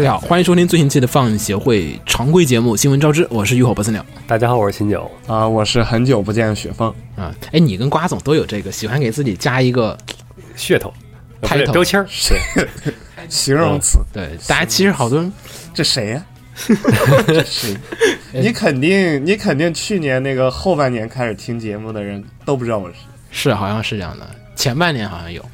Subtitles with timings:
[0.00, 5.10] 大家好，欢迎收听最新期的放映协会常规节目《新闻招之》，我是浴火不死鸟大家好，我是秦九。
[5.26, 6.88] 啊，我是很久不见的雪峰。
[7.16, 7.34] 啊。
[7.52, 9.94] 哎，你跟瓜总都有这个喜欢给自己加一个
[10.56, 10.90] 噱头，
[11.42, 12.06] 呃不对 Title 标签儿。
[13.28, 15.30] 形容词，对，大家其实好多人
[15.74, 16.24] 这谁呀、
[17.26, 17.76] 这谁？
[18.32, 22.94] 你肯定，你肯定去年那个后半年开始听节目的人都不知道我是。
[23.30, 24.26] 是好像是这样的，
[24.56, 25.44] 前半年好像有，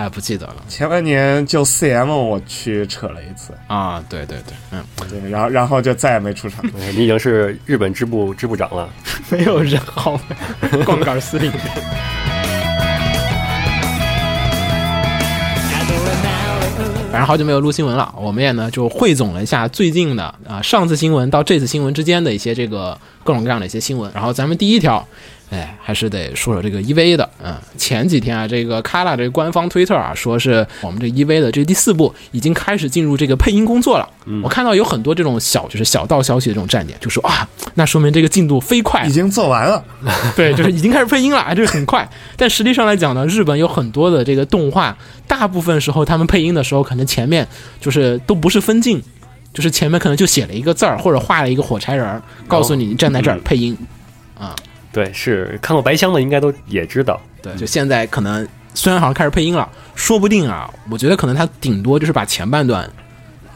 [0.00, 4.02] 哎，不记得了前半年就 CM 我去扯了一次，啊。
[4.08, 6.64] 对对对，嗯，对，然后然后就再也没出场。
[6.78, 8.88] 呃 你已经是日本支部支部长了。
[9.28, 10.18] 没有人好，
[10.86, 11.52] 杠杆司令。
[17.12, 24.10] 反正好久没有录新闻了，我们也呢就汇总了一下最近的啊上次新闻到这次新闻之间的一些这个各种各样的一些新闻。
[24.14, 25.06] 然后咱们第一条，
[25.50, 27.28] 哎，还是得说说这个 EVA 的。
[27.42, 34.08] 嗯，前几天啊，这个 Kala 这个官方推特啊，说是我们这 EVA 的这第四部已经开始进入这个配音工作了。
[34.44, 39.84] 我看到有很多这种小就是小道消息的这种站点，就说啊，那说明这个进度飞快已，经做完了，
[40.36, 42.08] 对，就是已经开始配音了，这个很快。
[42.36, 47.44] 但实际上来讲呢，日本有很多的这个动画，大部分时候他们配音的时候，可能前面
[47.80, 49.02] 就是都不是分镜，
[49.52, 53.76] 就是前面可能就写了一个字儿，或者画了一个火柴人儿，告诉你你站在这儿配音。
[54.92, 57.20] 对，是看过白箱的应该都也知道。
[57.42, 62.88] 对，就现在可能虽然好像开始配音了，说不定啊，我觉得可能他顶多就是把前半段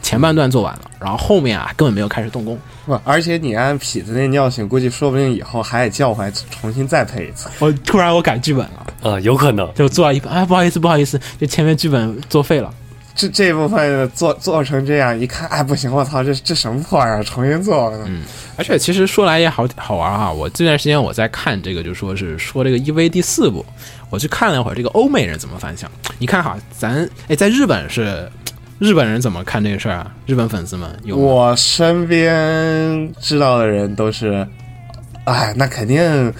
[0.01, 2.57] 前半段做完了，然后后面啊根本没有开始动工。
[2.85, 7.49] 不，而且你按痞子那尿性，估计说不定以后还得叫回来重新再配一次。
[7.59, 9.71] 我突然我改剧本了，啊，有可能。
[9.73, 12.71] 就做了一半，哎，不好意思，不好意思，就前面剧本作废了。
[13.15, 17.97] 这这部分做做成这样，一看，哎，不行，我操，这这什么破玩意儿，重新做了。
[18.05, 18.23] 嗯，
[18.57, 23.65] 而且其实说来也好好玩哈，我这段时间我在看这个，就说是说这个 EV 第四部，
[24.09, 25.89] 我去看了一会儿这个欧美人怎么反响。
[26.19, 28.29] 你看哈，咱哎在日本是
[28.79, 30.11] 日本人怎么看这个事儿啊？
[30.25, 34.45] 日本粉丝们有我身边知道的人都是，
[35.23, 36.33] 哎，那肯定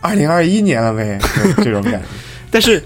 [0.00, 1.18] 二零二一年了呗，
[1.56, 2.00] 这种感觉。
[2.52, 2.82] 但是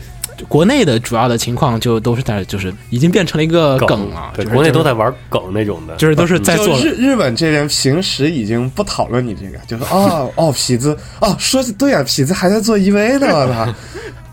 [0.49, 5.97] 国内的主要的情况就都是在就是已经变成了一个梗了，对，就是国内都在玩梗那种的。
[5.97, 13.75] 就是都是在做日日本这边平时已经不讨论你这个，就是哦哦痞子哦，说的对啊，痞子还在做 EV 呢，我操。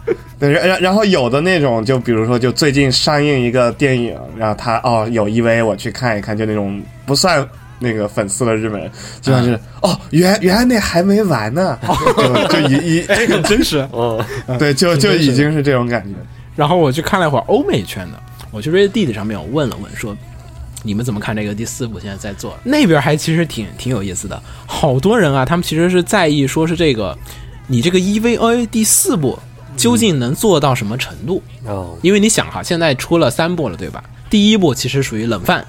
[0.40, 7.48] 对，然然然后有的那种，就比如说，就最近上映一个电影，然后他哦有 EV，我去看一看，就那种不算
[7.82, 11.78] 那个粉丝的日本人，就像是、哦原原来那还没完呢，
[12.18, 13.86] 就就已已这个真实。
[13.92, 14.24] 嗯，
[14.58, 16.16] 对，就就已经是这种感觉。
[16.56, 18.20] 然后我去看了一会儿欧美圈的，
[18.52, 20.16] 我去 Reddit 上面我问了问说。
[20.84, 22.58] 你们怎么看这个第四部现在在做？
[22.64, 27.16] 那边还其实挺挺有意思的，好多人啊，他们其实是在意说是这个，
[27.68, 29.38] 你这个 EVA 第四部
[29.78, 31.44] 究竟能做到什么程度？
[31.66, 34.04] 哦，因为你想哈，现在出了三部了，对吧？
[34.28, 35.64] 第一部其实属于冷饭，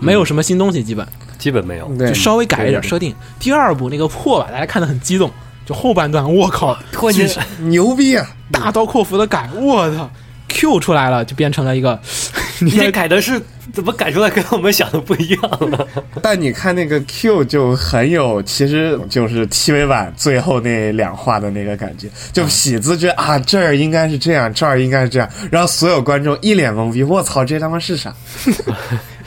[0.00, 1.08] 没有什么新东西，基本
[1.38, 1.86] 基本没有。
[1.98, 3.14] 对就，稍微改一点设定。
[3.38, 5.30] 第二部那个破吧，大家看的很激动，
[5.64, 7.28] 就后半段，我靠，突然间，
[7.68, 8.26] 牛逼啊！
[8.52, 10.08] 大刀阔斧的改，我操
[10.48, 12.00] ，Q 出来了，就变成了一个，
[12.60, 13.40] 你你这改的是
[13.72, 15.86] 怎么改出来跟我们想的不一样了？
[16.22, 28.14] 但你看那个 Q 就很有，其实就是 TV 版最后那两话的那个感觉，就痞子觉得啊这儿应该是这样，这儿应该是这样，然后所有观众一脸懵逼，我操，这他妈是啥？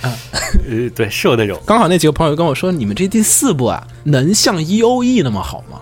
[0.67, 1.59] 呃，对，是有那种。
[1.65, 5.81] 刚好那几个朋友跟我说，你们这第四部啊，能像 E O E 那么好吗？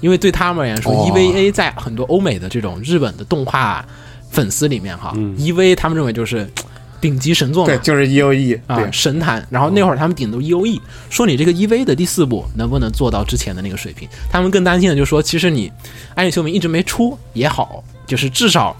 [0.00, 3.86] 因为对他们而言说、哦 e V A 在很多欧美的这种日本的动画
[4.30, 6.50] 粉丝里面哈、嗯 e V 他们认为就是
[7.00, 9.46] 顶级神作嘛对，，就是 E O E，啊对，神坛。
[9.48, 14.08] 然后那会儿他们顶都 E O E，说你这个 E V 的第四部能不能做到之前的那个水平？
[14.28, 15.70] 他们更担心的就是说，其实你
[16.16, 18.76] 暗夜秀明一直没出也好，就是至少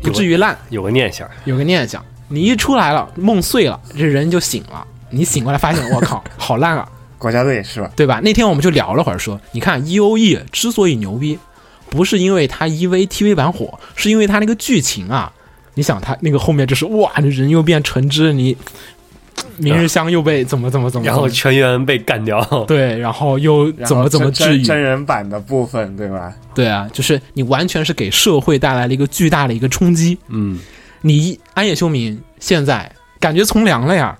[0.00, 2.02] 不至于烂，有个念想，有个念想。
[2.28, 4.86] 你一出来了，梦碎了，这人就醒了。
[5.10, 6.88] 你醒过来发现，我靠， 好烂啊，
[7.18, 7.90] 国家队是吧？
[7.94, 8.20] 对吧？
[8.22, 11.38] 那天我们就聊了会儿说，你看 E O E 之所以牛逼，
[11.90, 15.32] 不是因为它 EV TV 版火，是因为它那个剧情啊。
[15.76, 18.56] 你想它那个后面就是哇，这人又变橙汁，你
[19.56, 22.40] 明日香又被怎么怎么怎么，然后全员被干掉。
[22.68, 26.32] 对，然后又怎么怎么治愈真人版的部分，对吧？
[26.54, 30.16] 对啊，就是你完全是给社会带来了一个巨大的一个冲击。
[30.28, 30.60] 嗯，
[31.06, 32.90] 你安野秀明现在
[33.20, 34.18] 感觉从良了呀，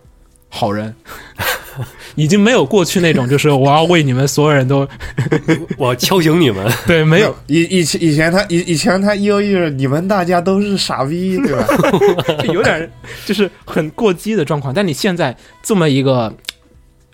[0.51, 0.95] 好人。
[2.15, 4.87] 已经没有过去那种，就是我要为你们所有人都，
[5.77, 6.71] 我要敲醒你们。
[6.87, 11.67] 对，没有以以前以前他以以前他一 E 你们大家都是傻逼，对吧？
[12.53, 12.89] 有点
[13.27, 14.73] 就是很过激的状况。
[14.73, 16.33] 但你现在这么一个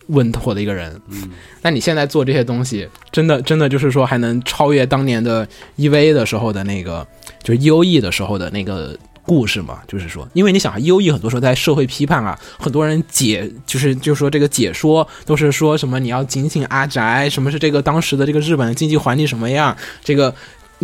[0.09, 1.31] 稳妥的一个人，嗯，
[1.63, 7.07] 那你现在做这些东西，真的真的就是说还能超越当年的 EVA 的时候的那个，
[7.43, 8.95] 就是 EOE 的时候的那个。
[9.27, 20.35] 故事嘛，就是说，因为你想啊，E O E 很多时候在社会批判啊，很多人解就是就说这个解说都是说什么你要警醒阿宅，什么是这个当时的这个日本的经济环境什么样，这个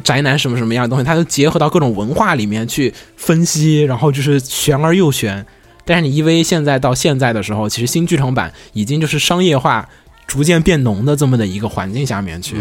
[0.04, 5.44] 宅男什么什么样的东西，他都结合到各种文化里面去分析，然后就是玄而又玄。
[5.84, 9.88] 但是你 E V 现在到现在的时候，其实新剧场版已经就是商业化
[10.26, 12.56] 逐渐变浓的这么的一个环境下面去，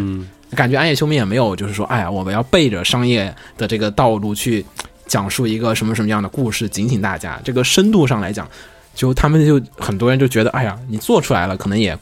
[0.52, 4.66] 感觉安野秀明也没有就是说，哎呀，我们要背着商业的这个道路去。
[5.06, 7.40] 讲述一个什么什么样的故事，警醒大家。
[7.44, 8.48] 这个深度上来讲，
[8.94, 11.98] 就他们就很多人就觉得，哎呀，你做出来了，可能也。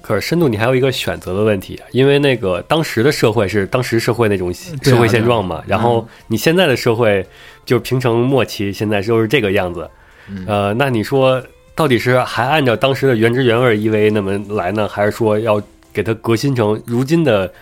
[0.00, 4.52] 可是深度，你还有一个选择的问题，因为那个当时的社会是当时社会那种
[4.82, 5.62] 社会现状嘛。
[5.66, 7.24] 然后你现在的社会
[7.66, 9.88] 就平成末期，现在就是这个样子。
[10.46, 11.42] 呃，那你说
[11.74, 17.52] 到底是还按照当时的原汁原味 EV 那么来呢，还是说要给它革新成如今的？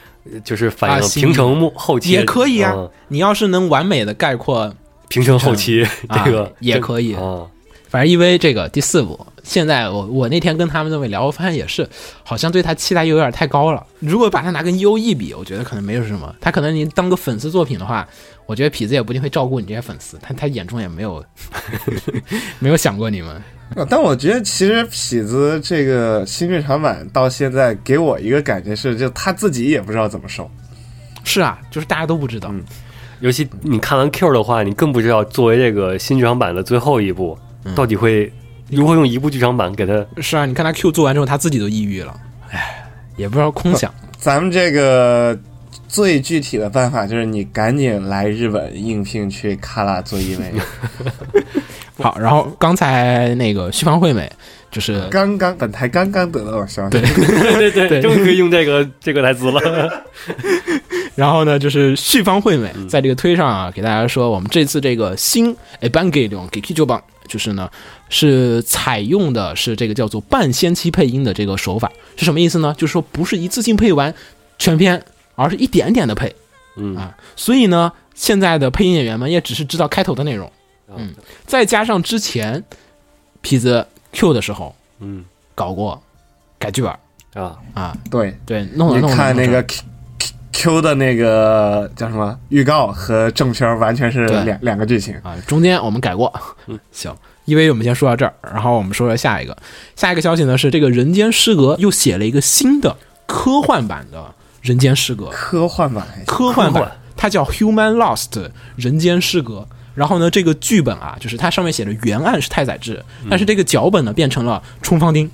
[0.44, 2.88] 就是反映平成末后期也可以啊。
[3.08, 4.72] 你要是能完美的概括
[5.08, 5.86] 平成后期，
[6.24, 7.46] 这个也可以啊。
[7.88, 11.88] 反正因为这个第四部，现在我我那天跟他们那位聊，我发现也是，
[12.22, 13.82] 好像对他期待又有点太高了。
[14.00, 16.34] 如果把它拿跟 U E 比，我觉得可能没有什么。
[16.38, 18.06] 他可能你当个粉丝作品的话，
[18.44, 20.18] 我觉得痞子也不一定会照顾你这些粉丝。
[20.20, 21.24] 他他眼中也没有
[22.60, 23.42] 没有想过你们。
[23.88, 30.50] 但我觉得其实痞子这个新剧场版到现在给我一个感觉是，就他自己也不知道怎么收。
[31.22, 32.52] 是啊，就是大家都不知道。
[33.20, 37.38] 尤其你看完 Q 的话，你更不知道作为这个新剧场版的最后一部，
[37.74, 38.32] 到底会
[38.70, 40.06] 如何用一部剧场版给他。
[40.22, 42.18] 是啊，你看他 Q 做完之后，他自己都抑郁了。
[42.50, 43.92] 唉，也不知道空想。
[44.16, 45.38] 咱们这个
[45.86, 50.52] 最具体的办法就是，你赶紧来日本应聘去卡拉做一位。
[51.98, 54.30] 好，然后刚才那个旭方惠美
[54.70, 57.00] 就是刚刚本台刚刚得到消息，对。
[57.00, 60.04] 对对对，终于可以用这个 这个台词了。
[61.16, 67.68] 然后呢，就是旭方惠美在这个推上啊，给大家说，我们这次这个新 Evangelion 给 K 九榜，就是呢
[68.08, 72.72] 是采用的是这个叫做半先期配音的这个手法，是什么意思呢？
[72.78, 74.14] 就是说不是一次性配完
[74.58, 75.02] 全篇，
[75.34, 76.32] 而是一点点的配，
[76.76, 76.94] 嗯。
[76.96, 80.48] 啊，所以呢，现在的配音演员们也只是知道开头的内容。
[80.96, 81.14] 嗯，
[81.46, 82.62] 再加上之前
[83.42, 85.24] 痞子 Q 的时候，嗯，
[85.54, 86.02] 搞过
[86.58, 86.90] 改剧本
[87.34, 87.56] 啊。
[87.74, 88.36] 啊，对。
[88.46, 89.10] 对，弄了弄。
[89.10, 89.82] 看那个 Q
[90.52, 96.32] Q 的那个叫什么预告和正片完全是两两个剧情啊，中间我们改过。
[96.66, 97.14] 嗯， 行，
[97.44, 99.56] 因为我们先说到这儿，然后我们说说下一个，
[99.94, 102.96] 下一个消息呢是这个人间失格又写了一个新的
[103.26, 109.68] 科幻版的人间失格，科幻版，科幻版，它叫 Human Lost 人间失格。
[109.98, 115.28] 然后呢，这个剧本啊，就是它上面写的原案是太宰治，但是这个脚本呢变成了冲方丁。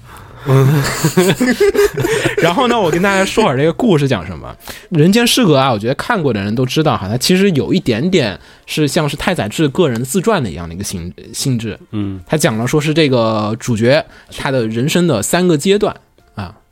[2.38, 4.54] 然后呢，我跟大家说会儿这个故事讲什么。
[4.90, 11.78] 人间失格啊，我觉得看过的人都知道哈，它其实有一点点是像是太宰治个人自传的一样的一个性性质。
[11.92, 14.04] 嗯，他讲了说是这个主角
[14.37, 15.94] 他的人生的三个阶段。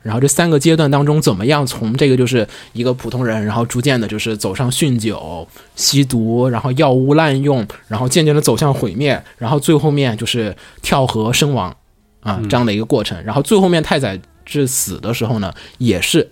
[0.03, 11.75] 然后这三个阶段当中，怎么样从这个就是一个普通人，然后逐渐的就是走上酗酒、吸毒，然后药物滥用，然后渐渐的走向毁灭，然后最后面就是跳河身亡，
[12.19, 13.23] 啊，这样的一个过程。
[13.23, 16.29] 然后最后面太宰治死的时候呢，也是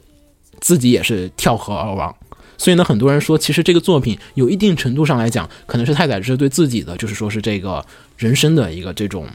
[0.59, 2.13] 自己也是跳河而亡。
[2.57, 7.83] 所以呢，很多人说，其实这个作品有一定程度上来讲，可能是太宰治对自己的就是说是这个
[8.17, 9.25] 人生的一个这种。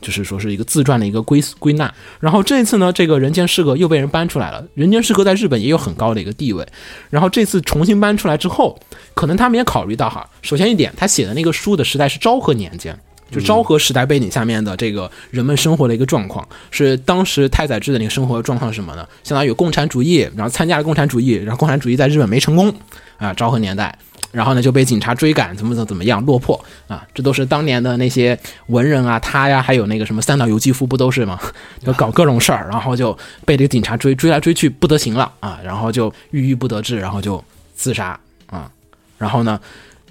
[0.00, 4.64] 就是说是一个自传的一个归归纳，然后这次呢，这个人间失格又被人搬出来了。
[4.74, 6.66] 人间失格在日本也有很高的一个地位，
[7.10, 8.78] 然后这次重新搬出来之后，
[9.14, 12.98] 可能他们也考虑到哈，首先一点，他写的那个书的时代是昭和年间，
[13.30, 19.06] 就昭和时代背景下面的这个人们生活的一个状况，是当时太宰治的那个生活状况是什么呢？
[19.22, 22.74] 相当于有共产主义，然后参加了共产主义，然后共产主义在日本没成功
[23.18, 23.96] 啊，昭和年代。
[24.32, 27.04] 然后呢，就被警察追赶，怎么怎么怎么样落魄啊？
[27.12, 31.38] 这都是当年的那些文人啊，他呀，还有那个什么三岛由纪夫，不都是吗？
[31.84, 37.42] 就搞各种事儿，然后就被这个警察追，追来追去不得行了啊，然后就郁郁不得志，然后就
[37.74, 38.70] 自杀啊。
[39.18, 39.60] 然后呢，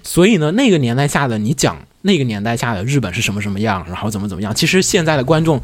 [0.02, 5.60] 所以呢，那个年代下的你讲那个年代下的日本是什么什么样，然后怎么怎么样，其实现在的观众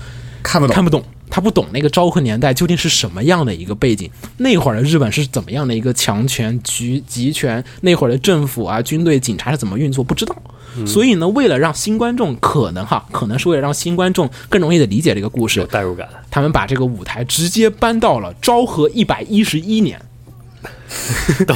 [0.47, 10.37] 看不懂看不懂，他不懂那个昭和年代究竟是什么样的一个背景，那会儿的日本是怎么样的一个强权、局集权，那会儿的政府啊、军队、警察是怎么运作，不知道。
[10.87, 16.07] 所以呢，为了让新观众可能哈，可能是为了让新观众更容易的理解这个故事有事，代入感。
[16.31, 20.01] 他们把这个舞台直接搬到了昭和一百一十一年。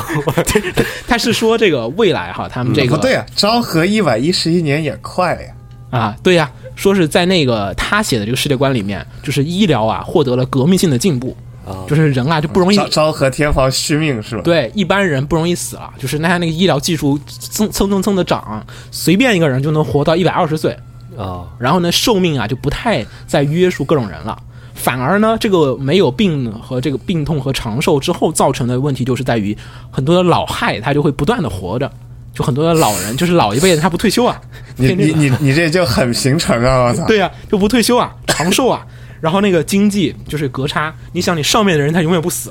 [1.07, 5.53] 他是说这个未来哈，他们这个不对啊，昭和一百一十一年也快了呀。
[5.91, 6.51] 啊，对呀、
[6.81, 20.75] 说是在那个他写的这个世界观里面，就是医疗啊获得了革命性的进步，啊就是人啊就不容易昭昭和天皇续命是吧？，对一般人不容易死了，就是那他那个医疗技术蹭蹭蹭蹭的涨，随便一个人就能活到一百二十岁，
[21.19, 24.43] 啊，然后呢寿命啊就不太再约束各种人了。
[24.73, 29.55] 反而呢，这个没有病和这个病痛和长寿之后造成的问题，就是在于
[29.91, 31.93] 很多的老害他就会不断的活着，
[32.35, 34.41] 就很多的老人 就是老一辈的他不退休啊，
[34.77, 36.85] 你你你你这就很平成啊！
[36.85, 38.87] 我操，对呀、就不退休啊，长寿啊。
[39.21, 42.51] 然后那个经济就是隔差，你想你上面的人他永远不死，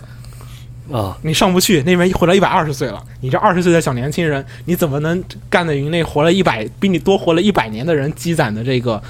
[0.92, 9.02] 啊，你上不去，那边活到一百二十岁了，你这二十岁的小年轻人，你怎么能干得赢那活了一百比你多活了一百年的人积攒的这个，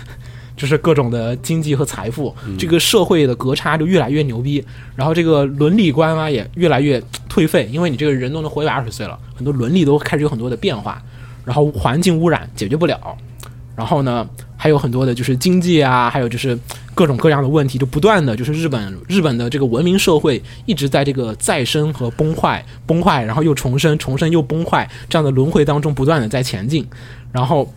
[0.59, 2.35] 就是各种的经济和财富？
[2.57, 4.61] 这个社会的隔差就越来越牛逼，
[4.93, 11.01] 然后这个伦理观啊也越来越退废，因为你这个人都能活一百二十岁了，很多伦理都开始有很多的变化，
[11.45, 12.99] 然后环境污染解决不了，
[13.73, 16.59] 然后呢，还有很多的就是经济啊，还有就是
[16.93, 26.85] 各种各样的问题，就不断的就是日本日本的这个文明社会一直在这个再生和崩坏、崩坏，然后又重生、重生又崩坏这样的轮回当中不断的在前进，
[27.31, 27.73] 然后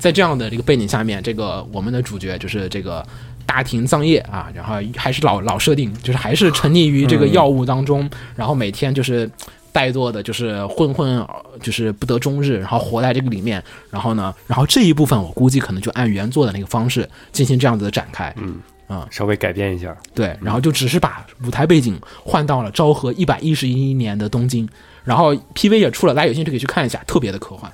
[0.00, 3.06] 在这样的这个背景下面，这个我们的主角就是这个。
[3.46, 9.28] 大庭藏叶啊，然后还是老老设定，就是还是沉溺于这个药物当中，然后每天就是
[9.72, 11.26] 怠惰的，就是混混，
[11.60, 13.60] 就是不得终日，然后活在这个里面。
[13.90, 18.32] 然后呢， 然后这一部分我估计可能就按原作的那个方式进行这样子的展开。
[18.36, 19.96] 嗯，稍微改变一下。
[20.14, 24.68] 对，然后就只是把舞台背景换到了昭和一百一十一年的东京，
[25.02, 27.68] 然后 PV 也出了，大家有兴趣可以去看一下，特别的科幻，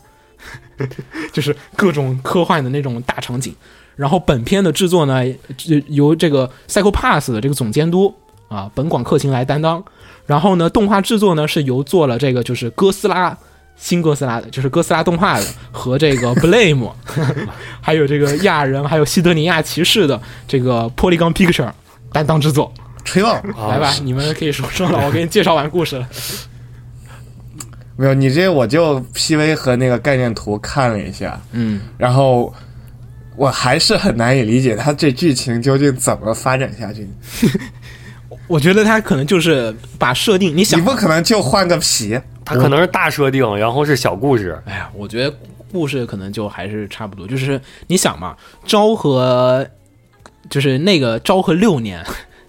[1.33, 3.54] 就是各种科幻的那种大场景。
[3.95, 5.23] 然后本片的制作呢，
[5.88, 8.14] 由这个 Psycho Pass 的这个总监督
[8.49, 9.83] 啊本广克勤来担当。
[10.26, 13.37] 然后呢，动画制作呢是由做了这个就是哥斯拉。
[13.78, 16.90] 新哥斯拉的，就是哥斯拉动画的和这个 Blame，
[17.78, 20.18] 还有这个亚人，还有西德尼亚骑士的
[20.49, 21.71] 这个 Polygon Picture
[22.11, 22.73] 担当制作。
[23.04, 26.09] 吹旺啊来吧，你们可以说说了，我给你介绍完故事了。
[27.97, 32.53] 没有你这我就 PV 和那个概念图看了一下，嗯，然后
[33.37, 37.09] 我还是很难以理解它这剧情究竟怎么发展下去。
[38.49, 44.61] 我觉得他可能就是把设定，你想你想，不可能就换个皮，他可能是大设定，然后是小故事。
[44.67, 45.35] 哎呀，我觉得
[45.73, 47.26] 故事可能就还是差不多。
[47.26, 49.67] 就是你想嘛，昭和
[50.49, 51.99] 就是那个昭和六年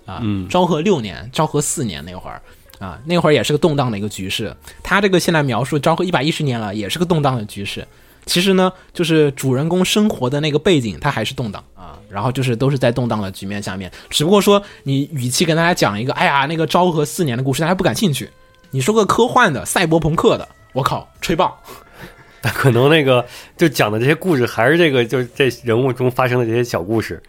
[0.06, 2.40] 啊，嗯昭和六年、昭和四年那会儿
[2.80, 4.56] 啊，那会儿也是个动荡的一个局势。
[4.84, 7.88] 他这个现在描述昭和一百一十年了，也是个动荡的局势。
[8.26, 13.90] 其实呢，就是主人公生活的那个背景，它还是动荡啊，然后就是都是在动荡的局面下面。
[14.10, 18.30] 只不过说，你与其跟大家讲一个，哎呀，那个昭和四年的故事，大家不感兴趣。
[18.70, 21.58] 你说个科幻的、赛博朋克的，我靠，吹爆！
[22.42, 27.24] 但 可能那个就讲的这些故事，还是这个就是这人物中发生的这些小故事。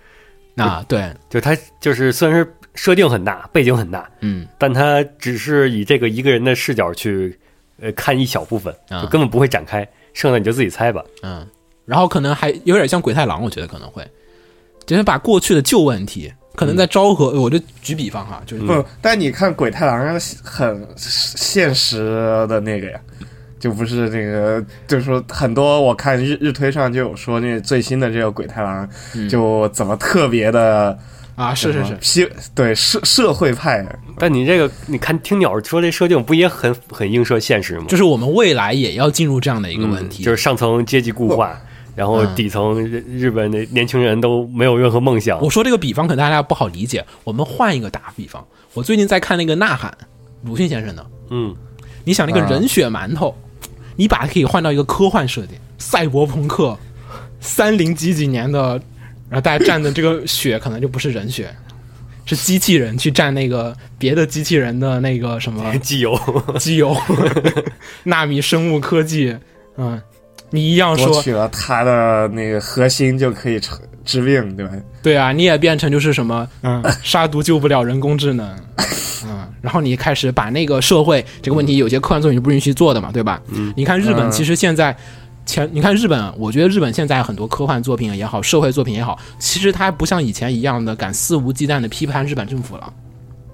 [0.65, 7.39] 啊，对，就他就是虽然是设定很大，背景很大，嗯，但他只是以这个一个人的视角去
[7.81, 9.03] 呃看一小部分，啊。
[9.03, 11.05] 就根本不会展开，剩下你就自己猜吧。
[11.23, 11.47] 嗯，
[11.85, 14.07] 然后可能还有点像鬼太郎，我觉得可能会，
[14.87, 21.99] 就是把过去的旧问题，可能在昭和，我就举比方哈，就是、不，但你看鬼太郎很现实
[22.49, 23.01] 的那个呀，
[23.59, 28.89] 就不是这个，就是说很多我看日日推上就有说那最新的这个鬼太郎
[29.29, 30.99] 就怎么特别的
[31.35, 33.87] 啊，是是是，批对社社会派，
[34.19, 37.85] 但你这个你看听鸟说这设定不也很很映射现实吗？
[37.89, 41.57] 就是我们未来也要进入这样的一个问题，嗯就是上层阶级固化，
[41.95, 42.35] 然后嗯。
[42.35, 45.41] 底层日日本的年轻人都没有任何梦想。
[45.41, 45.49] 我。
[45.49, 49.91] 说这个比方可能大家不好理解，我们换一个打比方，我最近在看那个《呐喊》，
[50.45, 51.55] 鲁迅先生的，嗯，
[52.05, 52.49] 你想那个啊。
[52.51, 53.33] 人血馒头，
[53.99, 56.79] 你把它可以换到一个科幻设定，赛博朋克，
[57.41, 58.81] 三零几几年的，
[59.29, 61.53] 然后大家站的这个血可能就不是人血，
[62.25, 66.17] 是机器人去占那个别的机器人的那个什么 机油。
[66.61, 66.97] 机油，
[68.05, 69.37] 纳米生物科技，
[69.77, 70.01] 嗯，
[70.51, 74.73] 你一样夺说取了他的那个核心就可以成治病，对吧？
[75.03, 78.57] 对啊，你也变成就是什么，嗯，杀毒救不了人工智能，
[79.27, 83.41] 嗯，然后你开始把那个社会这个问题，有些科幻作品是不允许做的嘛，对吧？
[83.49, 84.97] 嗯，你看日本嗯其实现在。
[85.47, 92.93] 前你看日本，我觉得日本现在很多科幻作品也好，社会作品也好，其实它不像以前一样的敢肆无忌惮的批判日本政府了。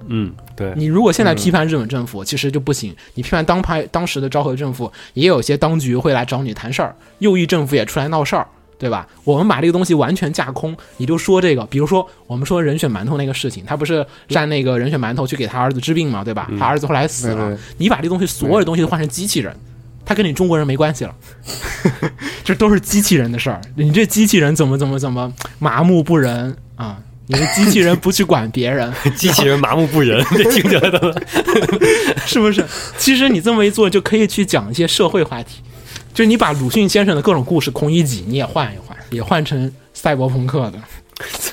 [0.08, 2.92] 嗯，对，你如果现在批判日本政府，其实就不行。
[3.14, 8.44] 你批判当派当时的昭和政府，也有些当局会来找你谈事儿，右翼政府也出来闹事儿，
[8.78, 9.06] 对吧？
[9.24, 16.50] 我们把这个东西完全架空，你就说这个，比如说我们说人选馒头那个事情，他不是占那个人选馒头去给他儿子治病嘛，对吧？
[16.58, 19.54] 他儿子后来死了，你把这东西所有的东西都换成机器人。
[20.06, 21.14] 他跟你中国人没关系了，
[22.44, 23.58] 这都是机器人的事儿。
[23.74, 26.98] 你这机器人怎么怎么怎么麻木不仁啊？
[27.26, 31.14] 你这机器人不去管别人， 机器人麻木不仁，这 听起来怎么？
[32.26, 32.62] 是不是？
[32.98, 35.62] 其实你这么一做，就可以去讲一些社会话题，
[36.14, 40.78] 就是你把鲁迅先生的各种故事孔乙己你也换一换，也换成赛博朋克的、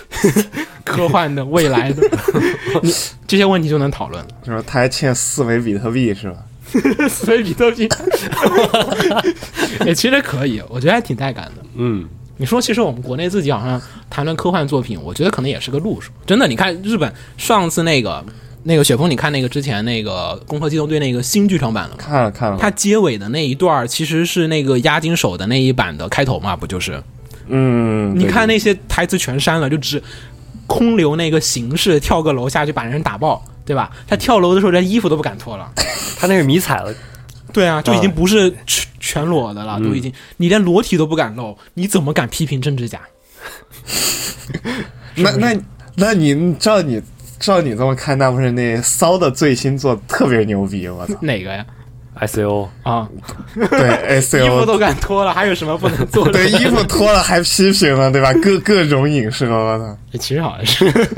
[0.85, 2.01] 科幻的、未来的，
[2.83, 2.93] 你
[3.27, 4.29] 这些问题就能讨论了。
[4.43, 4.61] 就是？
[4.61, 6.37] 他还欠四枚比特币是吧？
[7.09, 7.89] 四枚比特币，
[9.85, 11.63] 也，其实可以，我觉得还挺带感的。
[11.75, 16.11] 嗯，你说，其实我们国内自己好像谈论科幻作品，我觉得可能也是个路数。
[16.25, 18.23] 真的，你看日本上次那个
[18.63, 21.95] 那个雪峰，你看那个之前那个《攻壳机动队》那个新剧场版了吗？
[21.97, 27.01] 看了看了，它结尾的那一段儿其实是那个押金手的那一版的开头嘛，不就是？
[27.47, 30.01] 嗯，你看那些台词全删了，就只
[30.67, 33.91] 空留那个形式，跳个楼下去把人打爆，对吧？
[34.07, 35.71] 他跳楼的时候连衣服都不敢脱了。
[36.17, 36.93] 他那是迷彩了，
[37.51, 43.01] 对啊，就已经不是全全裸的了，都已经你连裸体都不敢露，你怎么敢批评政治家？
[45.15, 45.59] 那那
[45.95, 47.01] 那你照你
[47.41, 50.87] 照你这么看，那不是那骚的最新作特别牛逼？
[50.87, 51.15] 我操！
[51.19, 51.65] 哪个呀
[52.19, 53.09] ？S O 啊，
[53.55, 53.89] 对，
[54.21, 56.33] S 衣服都敢脱了，还有什么不能做的？
[56.33, 58.31] 对衣服脱了还批评了，对吧？
[58.43, 59.97] 各各种影射，我操！
[60.19, 61.09] 其实好像是，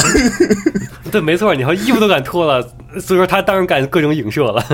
[1.12, 2.62] 对，没错，你要衣服都敢脱了，
[3.00, 4.64] 所以说他当然敢各种影射了。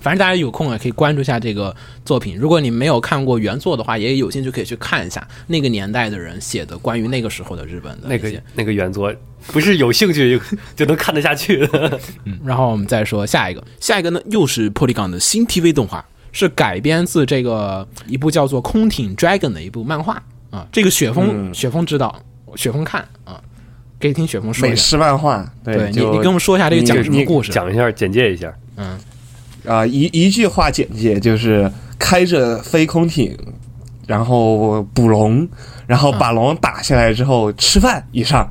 [0.00, 1.74] 反正大家有空也可以关注一下这个
[2.04, 2.36] 作品。
[2.36, 9.12] 如果你没有看过原作的话，也有兴趣可以去看一下那个年代的人写的关于那个时候的日本的那个那个原作
[9.52, 12.00] 不是有兴趣就 就能看得下去的。
[12.24, 20.66] 嗯，然后我们再说下一个，下一个呢又是 Polygon 的新 TV 动画，是改编自这个一部叫做《空挺 Dragon》的一部漫画啊。
[20.72, 22.20] 这个雪峰、嗯雪峰知道，
[22.56, 23.40] 雪峰看啊，
[24.00, 24.72] 可以听雪峰说一下。
[24.72, 27.52] 美式漫画，对你，你跟我们说一下这个讲什么故事？
[27.52, 28.52] 讲一下，简介一下。
[28.76, 28.98] 嗯，
[29.66, 33.36] 啊、一一句话简介就是开着飞空艇，
[34.06, 35.48] 然后捕龙，
[35.86, 38.50] 然后把龙打下来之后吃饭以上。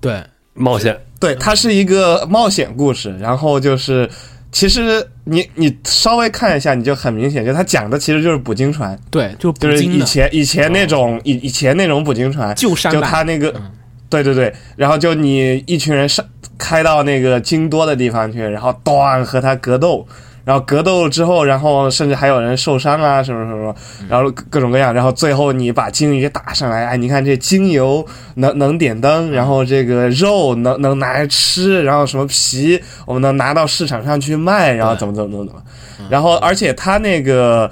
[0.00, 0.22] 对，
[0.54, 4.08] 冒险，对，它是一个冒险故事，然后就是。
[4.50, 13.70] 其实你你稍微看一下，你就很明显，就他讲的其实就是捕鲸船，对，就就是以前以前那种以以前那种捕鲸船，就旧山版，他那个，嗯
[14.08, 16.24] 对对对，然后就你一群人上
[16.56, 20.04] 开到那个鲸多的地方去，然后咣和他格斗，
[20.48, 23.74] 然后格斗之后，然后甚至还有人受伤啊，什么什么，
[24.08, 28.02] 然后各各种各样，然后最后你把鲸鱼打上来，哎，你看这精油
[28.36, 35.62] 能能点灯，然后这个肉能能拿来吃，然后什么皮我们能拿到市场上去卖，然后怎么怎么怎么怎么，
[36.08, 37.70] 然后而且他那个。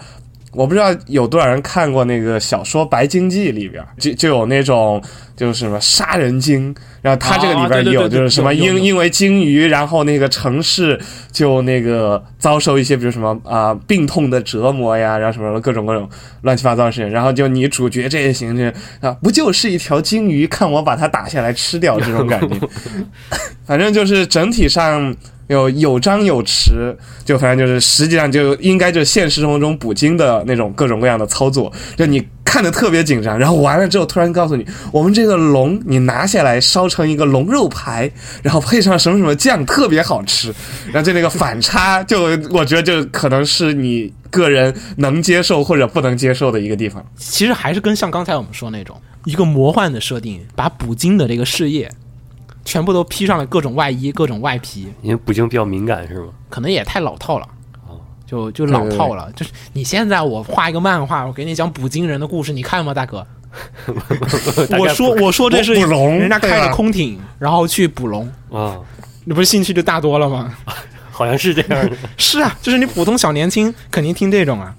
[0.57, 5.03] 我不知道有多少人看过那个小说《白鲸记》里边，就就有那种
[5.37, 10.99] 就是什么杀人鲸，然后它这个里边有就是什么因因为鲸鱼，然后那个城市
[11.31, 16.09] 就那个遭受一些比如什么啊、病痛的折磨呀，然后什么各种各种
[16.41, 18.73] 乱七八糟的事情，然后就你主角这一行这
[19.07, 22.69] 啊，不就是一条鲸鱼，看我把它打下来吃掉这种感觉，
[23.67, 25.15] 反正就是整体上。
[25.49, 38.11] 有有张有弛，就反正就是实际上就应该就是现实生活中捕鲸的那种各种各样的操作，就你看的特别紧张，然后完了之后突然告诉你，我们这个龙你拿下来烧成一个龙肉排，
[38.43, 40.55] 然后配上什么什么酱特别好吃，
[40.87, 47.05] 然后就那个反差，就我觉得就可能是你个人能接受或者不能接受的一个地方。
[47.17, 51.91] 其实还是跟像刚才我们说那种一个魔幻的设定，把捕鲸的这个事业
[52.67, 56.27] 全部都披上了各种外衣、各种外皮，因为捕鲸比较敏感是吗？
[56.51, 57.49] 可能也太老套了。
[58.27, 63.25] 就就老套了，就是你现在我画一个漫画，我给你讲捕鲸人的故事，你看吗，大哥？
[64.77, 68.77] 我说我说这是捕捕龙人家开着空艇，然后去捕龙，啊，
[69.25, 70.53] 你不是兴趣就大多了吗？
[71.13, 71.97] 好像是这样的。
[72.19, 74.75] 是啊，就是你普通小年轻肯定听这种啊。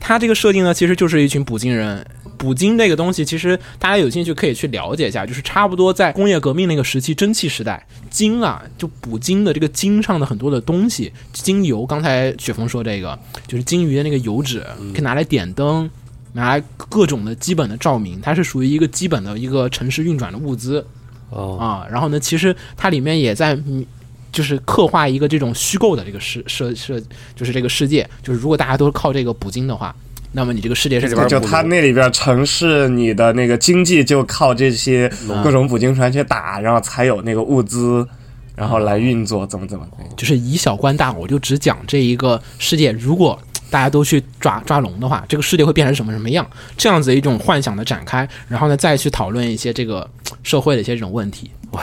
[0.00, 2.04] 他这个设定呢，其实就是一群捕鲸人。
[2.38, 15.90] 捕鲸这个东西，其实大家有兴趣可以去了解一下，就是差不多在工业革命那个时期，蒸汽时代，鲸啊，就捕鲸的这个鲸上的很多的东西，鲸油，刚才雪峰说这个，就是鲸鱼的那个油脂，可以拿来点灯，
[16.32, 20.86] 拿来各种的基本的照明，它是属于一个基本的一个城市运转的物资。
[21.30, 23.84] 哦，啊，然后呢，其实它里面也在嗯
[24.30, 27.02] 就是刻画一个这种虚构的这个世世世，
[27.34, 29.94] 就是这个世界，就是如果大家都是靠这个捕鲸的话，
[30.32, 35.10] 那么你这个世界是怎么就他那里边城市，你的那个经济就靠这些
[35.42, 38.06] 各种捕鲸船去打，然后才有那个物资，
[38.54, 39.86] 然后来运作，怎么怎么。
[40.16, 46.48] 就是以小观大，我就只讲这一个世界，如果大家都去抓抓龙的话，这个世界会变成什么什么样？
[46.76, 50.08] 这样子一种幻想的展开，然后呢再去讨论一些这个
[50.42, 51.50] 社会的一些这种问题。
[51.70, 51.78] 我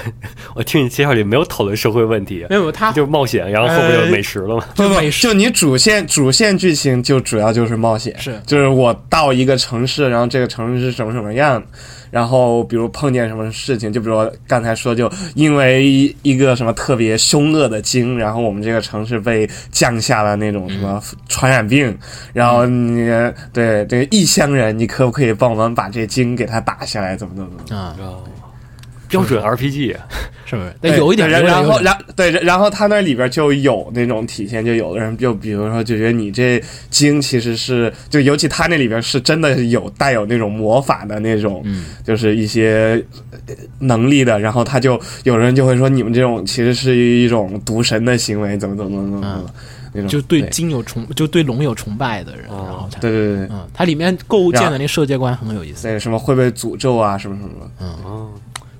[0.55, 4.65] 我听你介绍里没有讨论社会问题，没有他就冒险，然后后面就美食了嘛。
[4.75, 11.63] 不不，美食就你主线主线剧情就主要就是冒险，是就是我到一个城市，然后这个城市是什么什么样，
[12.11, 21.97] 然后比如碰见什么事情，就比如我刚才说，就因为一一个什么特别凶恶的鲸，然后我们这个城市被降下了那种什么传染病，
[22.33, 23.07] 然后你
[23.53, 27.15] 对这个异乡人，你可不可以帮我们把这鲸给它打下来？
[27.15, 27.81] 怎么怎么怎么？
[27.81, 27.95] 啊，
[29.07, 29.95] 标准 RPG，
[30.45, 30.73] 是不是？
[30.81, 41.85] 但有一点，然然后然对，然后他那里边就有那种体现，就有的人就比如说就觉得你这精其实是就尤其他那里边是真的有带有那种魔法的那种，嗯。
[42.03, 43.03] 就是一些
[43.47, 49.53] 呃能力的，然后他就有人就会说你们这种其实是一种毒神的行为，怎么怎么怎么怎么、嗯
[49.93, 53.37] 那种，就对金有崇，就对龙有崇拜的人，哦然后才对对对。
[53.37, 55.87] 对，嗯，它里面构建的那世界观很有意思。
[55.87, 58.29] 那个什么会被诅咒啊什么什么的，哦，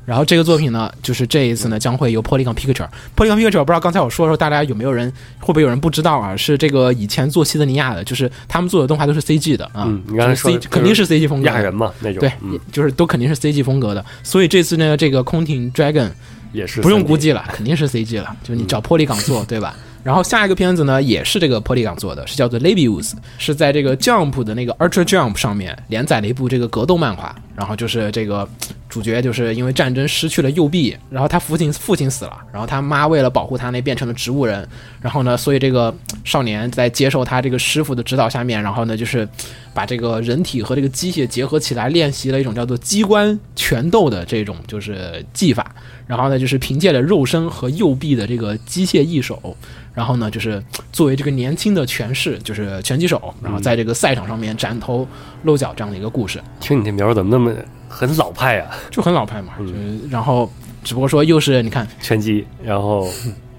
[0.06, 2.88] 然后这个作品呢，就是这一次呢将会由 Polygon Picture。
[3.16, 6.36] Polygon Picture 不知道刚才我说的时候，大家有没有人会不会有人不知道啊？
[6.38, 14.06] 是这个以前做西德尼亚的，就是他们做的动画都是 CG 的啊，嗯你刚才就是说肯定是 CG 风格，亚人嘛那种，对，嗯，就是都肯定是 CG 风格的。
[14.24, 16.10] 所以这次呢，这个空挺 Dragon
[16.54, 19.76] 也是不用估计了，肯定是 CG 了，就你找 Polygon 做，对吧？
[20.06, 27.36] 然后下一个片子呢，也是这个 Polygon 做的，是叫做 Labius，是在这个 Jump 的那个 Ultra Jump 上面连载了一部这个格斗漫画。
[27.56, 28.48] 然后就是这个
[28.90, 34.68] 主角就是因为战争失去了右臂，然后他父亲父亲死了，然后他妈为了保护他那变成了植物人，
[35.02, 39.28] 然后呢，所以这个少年在接受他这个师傅的指导下面，然后呢就是
[39.74, 45.74] 把这个人体和这个机械结合起来，练习了一种叫做机关拳斗的这种就是技法。
[46.06, 49.56] 然后呢，就是凭借着肉身和右臂的这个机械一手，
[49.96, 55.08] 然后呢，就是作为这个年轻的拳士，就是拳击手，然后在这个赛场上面斩头
[55.44, 57.56] 露脚这样的一个故事，听你这描述怎么那么
[57.88, 58.70] 很老派啊？
[58.92, 59.54] 就很老派嘛。
[59.58, 59.74] 就是
[60.12, 60.52] 然后
[60.84, 63.10] 只不过说又是你看，拳击，然后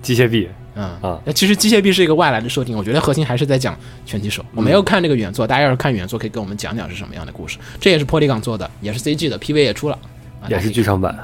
[0.02, 4.44] 机械臂，嗯啊那其实机械臂是一个外来的设定，我觉得核心还是在讲拳击手。
[4.54, 7.56] 我没有看这个原作，大家要是看原作，可以跟我们讲讲是什么样的故事。
[7.80, 9.98] 这也是 Polygon 做的，也是 CG 的，PV 也出了，
[10.42, 11.16] 啊也是剧场版。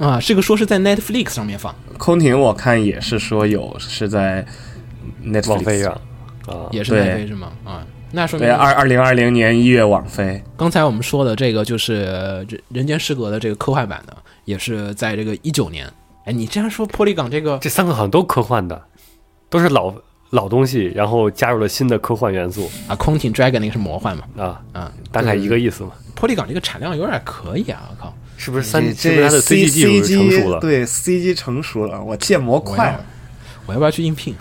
[0.00, 4.44] 啊，这个说是在 Netflix 上面放，空艇我看也是说有是在
[5.22, 5.92] Netflix 网飞上
[6.46, 7.52] 啊，也是对奈飞是吗？
[7.64, 10.42] 啊，那说明对，二二零二零年一月网飞。
[10.56, 15.86] 刚才我们说的这个就是呃人人间失格的这个科幻版的，也是在这个一九年。
[16.24, 18.82] 哎，你这样说，玻璃港这个这三个好像都科幻的，
[19.50, 19.94] 都是老
[20.30, 24.24] 老东西，然后加入了新的科幻元素啊，空挺 Dragon 那个是魔幻嘛？
[24.38, 25.90] 啊，啊，大概一个意思嘛。
[26.16, 27.88] 玻璃港这个产量有点可以啊！
[27.90, 28.82] 我靠，是不是三？
[28.96, 30.60] 这是不是它的 C CG 技术成熟了？
[30.60, 33.04] 对 CG 成熟了，我建模快了。
[33.66, 34.34] 我要不要去应聘？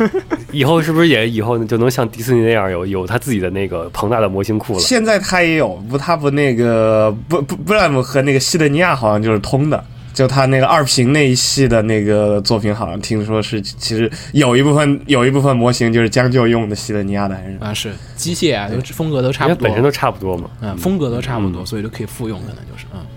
[0.50, 4.80] 以后是不是也以后就能像迪士尼那样有有他自己的那个庞大的模型库了？
[4.80, 20.50] 现在他也有，不，他不那个不不布莱姆和那个西德尼亚好像就是通的，就他那个二平那一系的那个作品，好像听说是其实有一部分有一部分模型就是将就用的西德尼亚的，还是啊，是机械啊，都风格都差不多，因为本身都差不多嘛。
[20.60, 23.11] 嗯，风格都差不多，所以都可以复用，可能就是嗯，对，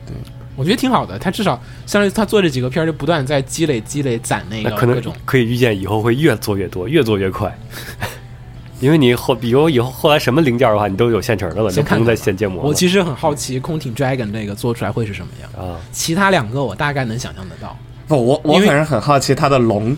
[0.55, 1.17] 我觉得挺好的。
[1.19, 5.13] 他至少相当于他做这几个片儿，就不断在积累、积累、攒那那可能个各种。
[5.25, 7.55] 可以预见以后会越做越多，越做越快。
[8.81, 12.67] 因为你后，比如以后后来什么零件的话，你都有现成的了，你不用再现建模了。
[12.67, 15.67] 我其实很好奇，空挺 Dragon 那个做出来会是什么样。
[15.67, 17.75] 啊，其他两个我大概能想象得到，
[18.07, 18.15] 不？
[18.17, 19.95] 我我反正很好奇它的龙，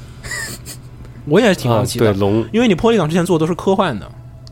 [1.25, 2.13] 我也是挺好啊奇的。
[2.13, 4.09] 对龙因为你玻璃港之前做的都是科幻的，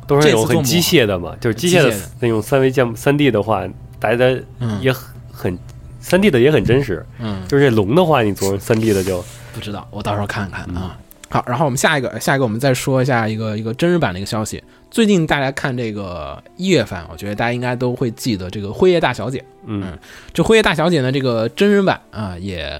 [0.07, 3.63] 都是那种很机械的嘛，就是机械的机械的那种三维建三 D 的话，
[3.99, 4.25] 大家
[4.59, 5.59] 嗯也很很
[6.05, 7.03] 三 D 的也很真实。
[7.17, 10.95] 嗯，就是这龙的话，你做成三 D 的就不知道，我到时候看看啊。
[11.29, 14.63] 好，然后我们下一个，下一个我们再说一下一个一个真人版的一个消息。
[14.91, 19.39] 最近大家看这个一月份，我觉得大家应该都会记得这个《辉夜大小姐》。
[19.65, 19.97] 嗯，
[20.31, 22.79] 这《辉夜大小姐》呢，这个真人版啊，也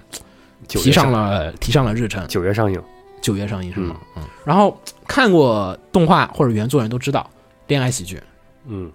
[0.68, 2.80] 提上了提上了日程，九月上映。
[3.22, 3.98] 九月上映是吗？
[4.18, 4.24] 嗯。
[4.46, 7.28] 然后看过动画或者原作人都知道，
[7.66, 8.22] 恋爱喜剧。
[8.68, 8.92] 嗯，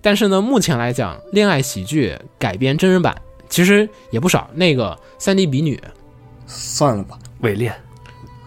[0.00, 3.20] 但是呢，目前来讲，恋爱喜剧改编真人版
[3.52, 4.48] 其实也不少。
[4.54, 5.78] 那个三 D 比女，
[6.46, 7.74] 算了吧，伪恋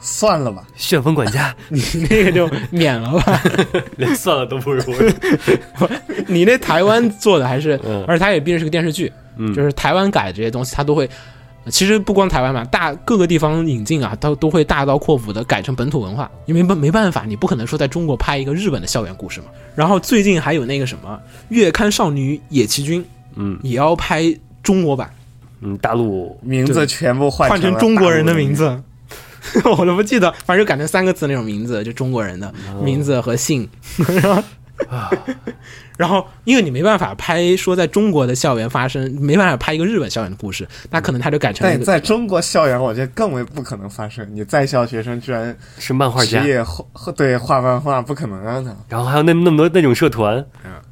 [0.02, 3.42] 算了吧，旋风管家， 你那个就免了吧。
[3.98, 4.82] 连算了都不如。
[6.28, 11.08] 你那台湾做的还是，嗯而且它也毕竟是个电视剧，嗯，就是台湾改的这些东西，它都会
[11.70, 19.48] 其实不光台湾嘛，大各个地方引进啊，都都会大刀阔斧的改成本土文化，因为没没办法，你不可能说在中国拍一个日本的校园故事嘛。
[19.76, 23.02] 然后最近还有那个什么《月刊少女野崎君》，
[23.36, 24.24] 嗯也要拍
[24.66, 25.10] 中国版，
[25.62, 28.84] 嗯，大陆名字全部换换成中国人的名字。
[29.78, 32.52] 我都不记得，反正就改成三个字那种名字，就中国人的
[32.84, 33.70] 名字和姓。
[34.20, 34.44] 然后，
[35.98, 44.28] 然后，因为你没办法拍说在中国的校园发生，没办法拍一个日本校园的故事，那可能他就改成在一个在中国校园，我觉得更为不可能发生。
[44.34, 46.44] 你在校学生居然是漫画家，
[46.92, 48.76] 画对画漫画，不可能啊！
[48.90, 50.44] 然后还有那那么多那种社团，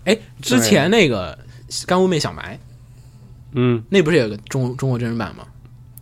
[0.06, 1.38] 哎，之前那个
[1.86, 2.56] 《干物妹小埋》，
[3.54, 5.46] 嗯，那不是有个中中国真人版吗？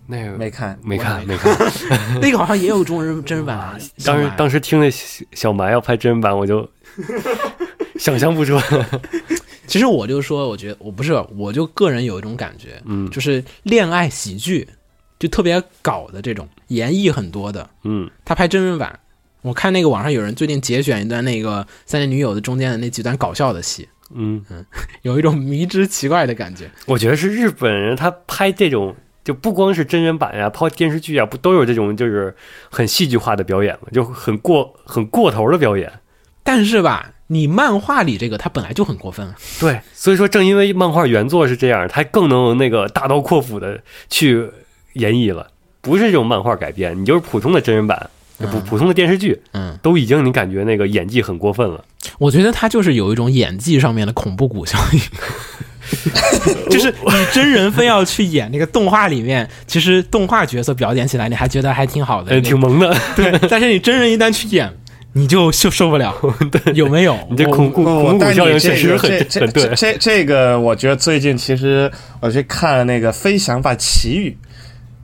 [0.08, 1.56] 那个没看，没看没看。
[2.22, 3.78] 那个好像也有中人真人版啊。
[4.04, 6.70] 当时当时时听那小小埋要拍真人版，我就
[7.98, 8.64] 想象不出来。
[9.68, 14.68] 其实我就说，我觉得我不是，我就个人有一种感觉，嗯就是恋爱喜剧，
[15.18, 19.00] 就特别搞的这种演绎很多的，嗯，他拍真人版。
[19.44, 24.44] 我看那个网上有人最近节选一段那个《三年女友》的中间的那几段搞笑的戏，嗯，
[25.04, 26.70] 有一种迷之奇怪的感觉。
[26.86, 28.96] 我觉得是日本人他拍这种。
[29.24, 32.36] 就不光是真人版呀、拍电视剧啊，不都有这种就是
[32.72, 33.88] 很戏剧化的表演吗？
[33.94, 35.94] 就很过很过头的表演。
[36.42, 44.50] 但是吧，你漫画里这个他本来就很过分啊，对，所以说正因为漫画原作是这样，他更能那个大刀阔斧的去
[44.94, 45.48] 演绎了。
[45.82, 51.86] 不是这种漫画改编，你就是普通的真人版，普嗯普通的电视剧，嗯，都已经你感觉那个演技很过分了。
[52.18, 55.00] 我觉得他就是有一种演技上面的恐怖谷效应。
[56.70, 63.32] 就是你真人非要去演那个动画里面，其实动画角色表演起来你还觉得还挺好的，呃，挺萌的，对。
[63.50, 64.72] 但是你真人一旦去演，
[65.14, 66.16] 你就受受不了，
[66.50, 67.18] 对有没有？
[67.30, 69.76] 你这恐怖恐怖谷效应确实很很对这。
[69.76, 74.30] 这这个，我觉得最近其实我去看了那个《飞翔吧奇遇》。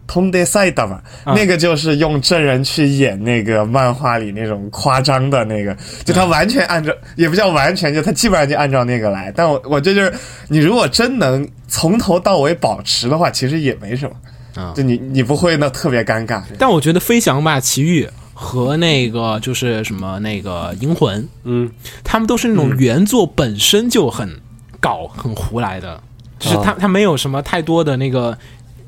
[0.07, 9.31] 通德赛的吧，啊那个就是用真人去演那个漫画里那种夸张的那个，就他完全按照，也不叫完全，就他基本上就按照那个来。
[9.35, 10.13] 但我我这就是，
[10.47, 14.09] 你如果真能从头到尾保持的话，其实也没什
[14.55, 16.41] 么，啊就你你不会那特别尴尬。
[16.57, 21.69] 但我觉得《飞翔吧奇遇》和那个就是什么那个《银魂》，嗯，
[22.05, 24.39] 他们都是那种原作本身就很
[24.79, 26.01] 搞、很胡来的，
[26.39, 28.37] 就是他他没有什么太多的那个。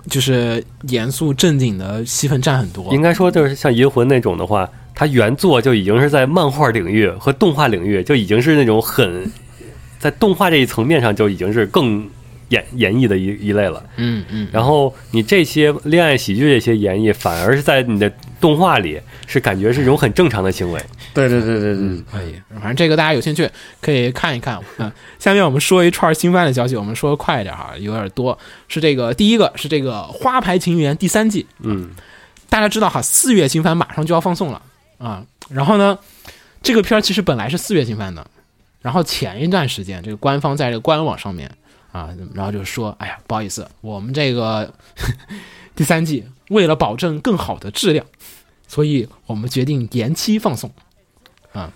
[0.10, 9.32] 就是严肃正经的戏份占很多，应该说就是像《银魂》那种的话，它原作就已经是在漫画领域和动画领域就已经是那种很
[10.00, 12.06] 在动画这一层面上就已经是更
[12.50, 13.84] 演演绎的一一类了。
[13.98, 20.84] 嗯嗯，然后你这些恋爱喜剧这些演绎，反而是在你的动画里是感觉是一种很正常的行为。
[21.14, 23.50] 对对对对对，可以，反正这个大家有兴趣
[23.82, 24.60] 可以看一看。
[24.78, 28.38] 嗯，下面我们说一串新番的消息，我们说快一点哈，有点多。
[28.68, 31.90] 是这个第一个是这个《花牌情缘》第三季，嗯，
[32.50, 34.62] 大家知道哈，四月新番马上就要放送了
[34.98, 35.26] 啊。
[35.50, 35.98] 然后呢，
[36.62, 38.26] 这个片儿其实本来是四月新番的，
[38.82, 41.50] 然后前一段时间这个官方在这个官网上面
[41.92, 44.72] 啊，然后就说，哎呀，不好意思，我们这个
[45.76, 48.06] 第三季为了保证更好的质量，
[48.68, 50.70] 所以我们决定延期放送。
[51.54, 51.72] 啊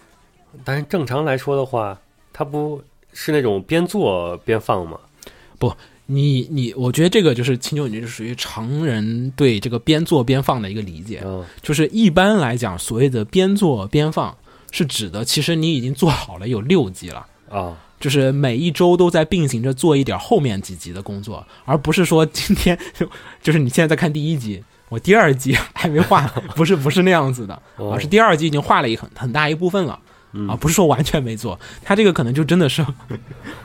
[0.63, 1.99] 但是正常来说的话，
[2.31, 4.99] 它不是那种边做边放吗？
[5.57, 5.73] 不
[6.05, 14.37] 你你，我觉得这个就是清酒女就属于常人对这个边做边放的一个理解，嗯就是一般来讲，所谓的边做边放，
[14.71, 17.25] 是指的其实你已经做好了有六集了。
[17.49, 23.07] 啊，就是每一周都在并行着做一点后面几集的工作，而不是说今天就
[23.41, 29.97] 就是你现在在看第一集，我第二集 还没画，不是不是那样子的， 哦而是第二集已经画了一很很大一部分了。
[30.49, 32.83] 啊，不是说完全没做，他这个可能就真的是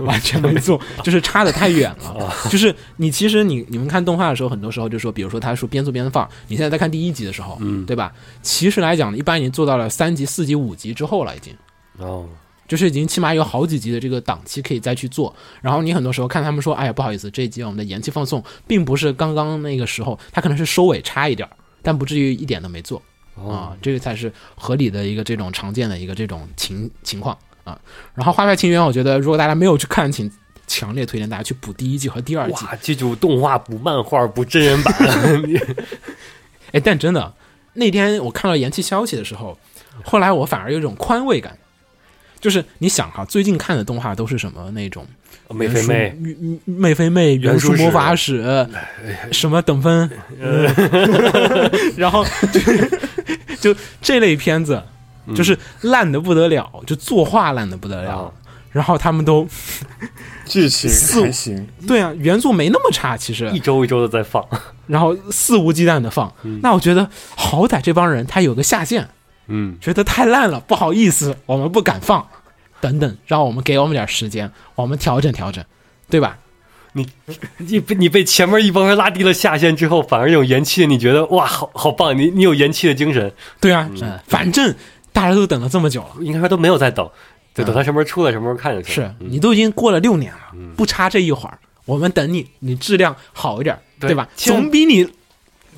[0.00, 2.30] 完全没做，就是差的太远了。
[2.50, 8.12] 就是你其实你你们看动画的时候，很多时候就说，比如说他说边做边放，你现在在看第一集的时候，嗯对吧？
[8.42, 11.56] 其实来讲，一般已经做到了三集、四集、五集之后了，已经。
[11.96, 12.26] 哦，
[12.68, 23.02] 就是已经起码有好几集的这个档期可以再去做，然后你很多时候看他们说，哎呀不好意思，这一集我们的延期放送，并不是刚刚那个时候，它可能是收尾差一点儿，但不至于一点都没做
[23.34, 27.80] 哦啊，这个才是合理的一个这种常见的一个这种情情况啊。
[28.14, 30.30] 然后《花牌情缘》，我觉得如果大家没有去看，请
[30.66, 32.66] 强烈推荐大家去补第一季和第二季。
[32.66, 34.94] 哇，记住动画补漫画补真人版，
[36.72, 37.32] 哎，但真的
[37.72, 39.58] 那天我看到延期消息的时候，
[40.04, 41.56] 后来我反而有一种宽慰感。
[42.40, 45.06] 就是你想哈，最近看的动画都是什么那种？
[45.50, 48.44] 美肥妹，元素妹菲妹、元元素素魔法使，
[49.32, 50.10] 什么等分，
[51.96, 52.22] 然后
[52.52, 52.60] 就
[53.72, 54.82] 就这类片子，
[55.34, 58.32] 就是烂的不得了，就作画烂的不得了啊，
[58.70, 59.48] 然后他们都
[60.44, 63.48] 剧情还行，对啊，原作没那么差，其实。
[63.50, 64.44] 一周一周的在放，
[64.86, 66.30] 然后肆无忌惮的放，
[66.62, 69.08] 那我觉得好歹这帮人他有个下限，
[69.48, 72.26] 嗯，觉得太烂了，不好意思，我们不敢放，
[72.80, 75.64] 等等，让我们给我们点时间，我们调整调整，
[76.08, 76.38] 对吧？
[76.94, 77.06] 你
[77.58, 84.74] 你被你被前面一帮人拉低了下限之后，反而有延期，你觉得哇，好好棒，你你有延期的精神，对啊，嗯，反正
[85.12, 87.08] 大家都等了这么久了，应该说都没有在等，
[87.54, 88.94] 就等他什么时候出来什么时候看就行。
[88.94, 89.28] 是嗯。
[89.30, 90.38] 你都已经过了六年了，
[90.76, 94.26] 不差这一会儿，我们等你，你质量好一点，对对吧？
[94.34, 95.08] 总比你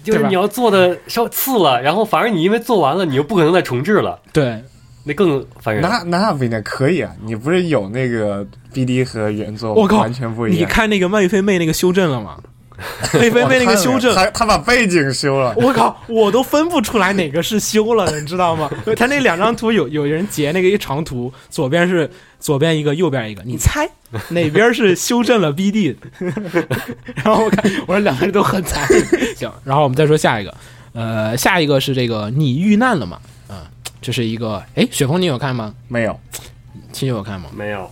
[0.02, 4.62] 就是你要做的稍次了，然后反而你因为做完了，你又不可能再重置了，对
[5.04, 5.82] 那更烦人。
[5.82, 7.10] 那那不应该可以啊！
[7.24, 10.64] 你不是有那个 BD 和原作我靠完全不一样你？
[10.64, 12.36] 看那个漫飞妹那个修正了吗？
[13.12, 18.70] 漫飞被那个修正，他他把背景修了，我靠，我都分不出来哪个是修了的，你知道吗？
[18.96, 23.88] 他那两张图有有人截那个一长图，左边是左边一个，右边一个，你猜
[24.28, 25.94] 哪边是修正了 BD？
[27.14, 28.86] 然后我看我说两个人都很惨，
[29.36, 30.54] 行，然后我们再说下一个，
[30.92, 33.18] 呃，下一个是这个你遇难了嘛？
[33.48, 33.56] 嗯、
[34.00, 35.74] 这是一个，哎，雪峰你有看吗？
[35.88, 36.18] 没有
[36.92, 37.48] 青友有看吗？
[37.54, 37.90] 没有，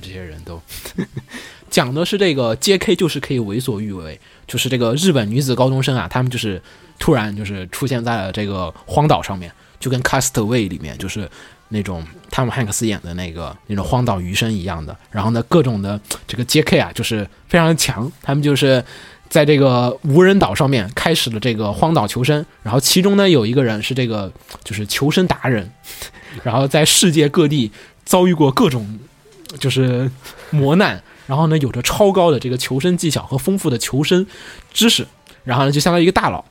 [0.00, 0.60] 这些人都
[1.68, 2.96] 讲的是这个 J.K.
[2.96, 6.60] 就是可以为所欲为，就是这个日本女子高中生啊，他们就是
[6.98, 11.30] 突然就是出现在了这个荒岛上面，就跟《Castaway》里面就是
[11.68, 14.96] 那种汤姆汉克斯演的那个那种荒岛余生一样的。
[15.10, 16.78] 然后呢，各种的这个 J.K.
[16.78, 18.84] 啊，就是非常强，他们就是。
[19.30, 24.32] 在这个无人岛上面开始了这个荒岛求生，然后其中呢有一个人是这个
[24.64, 25.70] 就是求生达人，
[26.42, 27.70] 然后在世界各地
[28.04, 28.98] 遭遇过各种
[29.58, 30.10] 就是
[30.50, 34.26] 磨难，然后呢有着超高的这个求生技巧和丰富的求生
[34.72, 35.06] 知识，
[35.44, 36.44] 然后呢就相当于一个大佬，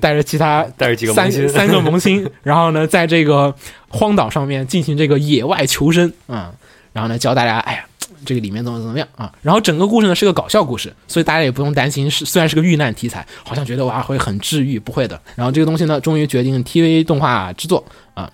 [0.00, 3.54] 带着其他带着几个三三个萌新，然后呢在这个
[3.88, 6.52] 荒岛上面进行这个野外求生啊、
[6.92, 7.84] 然后呢教大家，哎呀。
[8.26, 9.32] 这个里面怎么怎么样啊？
[9.42, 15.18] 然后整个故事呢是个搞笑故事，所以大家也不用担心是虽然是个遇难题材，好像觉得哇会很治愈，不会的。
[15.36, 17.82] 然后这个东西呢，终于决定 TV 动画制作
[18.14, 18.30] 啊。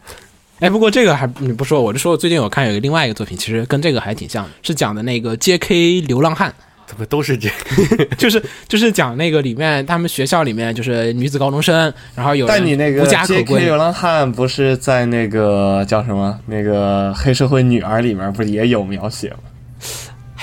[0.65, 6.01] 哎，不过这个还你不说，我就说最近我看有一个另外一个作品，其实跟这个还挺像的，是讲的那个 J.K.
[6.01, 6.51] 流浪汉，
[6.87, 7.51] 怎么都是这？
[8.17, 13.45] 就是就是讲那个里面他们学校里面就是女子高中生，然后有但你那个无家可 J.K.
[13.45, 19.37] 归流，浪汉不是在那个叫什么那个黑社会女儿里面不是也有描写吗？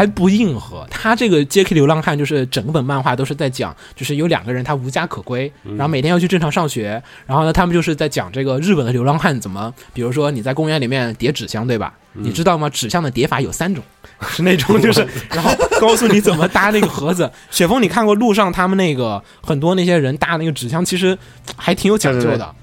[0.01, 0.83] 还不硬核。
[0.89, 1.75] 他这个 J.K.
[1.75, 11.93] 流浪汉就是整本漫画都是在讲，就是有两个人他无家可归，然后每天要去正常上学，然后呢，他们就是在讲这个日本的流浪汉怎么，比如说你在公园里面叠纸箱，对吧？
[12.13, 12.67] 你知道吗？
[12.67, 13.83] 纸箱的叠法有三种，
[14.27, 17.31] 是那种 就是，然后告诉你怎么搭那个盒子。
[17.51, 21.15] 雪峰，你看过路上他们那个很多那些人搭那个纸箱，其实
[21.55, 22.55] 还挺有讲究的，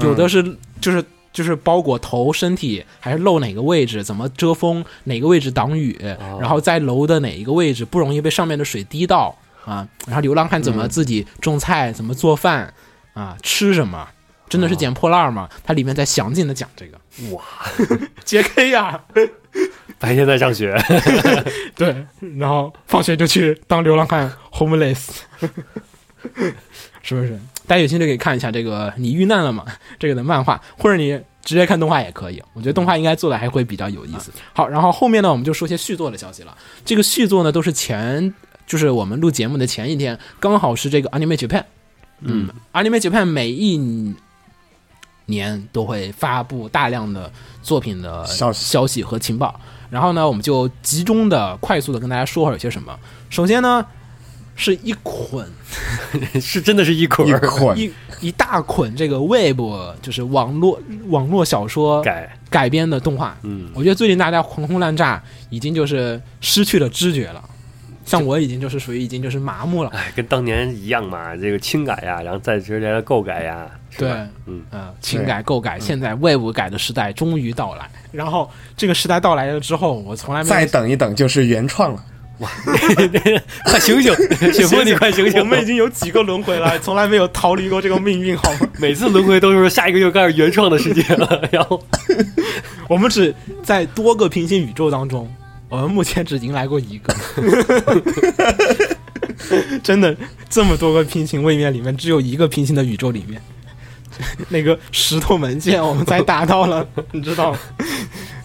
[0.00, 1.04] 有的是就是。
[1.34, 5.98] 就是包裹头、身体，还是露哪个位置，怎么遮风，哪个位置挡雨，
[6.40, 9.86] 然后在楼的哪一个位置不容易被上面的水滴到啊？
[10.06, 12.72] 然后流浪汉怎么自己种菜，怎么做饭
[13.12, 13.36] 啊？
[13.42, 14.08] 吃什么？
[14.48, 15.48] 真的是捡破烂儿吗？
[15.64, 17.00] 它里面在详尽的讲这个。
[17.34, 17.42] 哇，
[18.24, 19.02] 杰 K 呀，
[19.98, 20.76] 白天在上学，
[21.74, 22.06] 对，
[22.38, 25.08] 然后放学就去当流浪汉 homeless，
[27.02, 27.40] 是不是？
[27.66, 29.64] 大家有兴趣可以看一下这个“你遇难了吗”
[29.98, 32.42] 这个的漫画，或者你直接看动画也可以。
[32.52, 34.30] 我觉得动画应该做的还会比较有意思。
[34.52, 36.56] 好，然后后面呢，我们就说些续作的消息了。
[36.84, 38.32] 这个续作呢，都是前
[38.66, 41.64] 就是我们录节目的前一天，刚好是这个 Anime Japan。
[42.20, 44.14] 嗯，Anime Japan 每一
[45.26, 47.30] 年都会发布大量的
[47.62, 49.58] 作品的消息消息和情报。
[49.90, 52.98] 然后呢，我们就集中的、快速的跟大家说会儿有些什么。
[53.30, 53.86] 首先呢，
[54.56, 55.46] 是一捆
[56.40, 59.60] 是真的是一捆一捆一一大捆这个 Web
[60.00, 63.36] 就是网络网络小说改，改编的动画。
[63.42, 67.42] 嗯，我觉得最近大家狂轰滥炸，已经就是失去了知觉了。
[68.06, 69.90] 像我已经就是属于已经就是麻木了。
[69.90, 77.90] 哎，跟当年一样嘛，这个轻改呀，然后再接下来的购改呀，对嗯，嗯，呃，轻改、购改，现在 Web 改的时代终于到来。
[78.12, 82.04] 然后这个时代到来了之后，我从来没再等一等就是原创了。
[83.64, 84.12] 快 醒醒，
[84.52, 85.40] 雪峰，你快醒醒！
[85.40, 88.68] 我们已经有几个轮回了，从来没有逃离过这个命运，好吗？
[88.78, 91.80] 每次轮回都是说下一个又开始原创的世界了，然后
[92.88, 93.32] 我们只
[93.62, 95.32] 在多个平行宇宙当中，
[95.68, 97.14] 我们目前只迎来过一个。
[99.82, 100.16] 真的，
[100.50, 103.40] 这么多个平行位面里面，只有一个平行的宇宙里面，
[104.48, 107.58] 那个石头门线我们才达到了，你知道吗？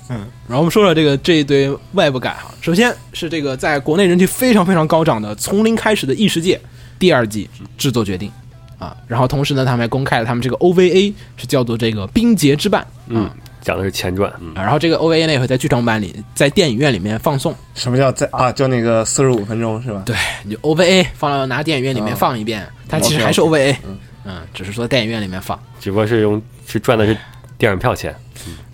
[0.10, 6.56] 嗯，然后我们说说这个这一堆外部改哈，首先是这个在国内人气非常非常高涨的《从零开始的异世界》
[6.98, 8.32] 第二季制作决定
[8.80, 13.30] 啊，然后同时呢，他们还公开了他们这个 OVA 是叫做这个《冰结之绊》，嗯，
[13.62, 17.54] 讲的是前传，嗯，啊然后这个 OVA 呢也会在剧场版里，在电影院里面放送。
[17.76, 18.52] 什么叫在啊？
[18.52, 20.02] 就那个四十五分钟是吧？
[20.06, 25.60] 对，你就 OVA 放到拿电影院里面啊放一遍，它其实还是 OK，OVA，嗯嗯，只是说电影院里面放。
[25.80, 27.16] 只不过是用是转的是
[27.60, 28.16] 电影票钱，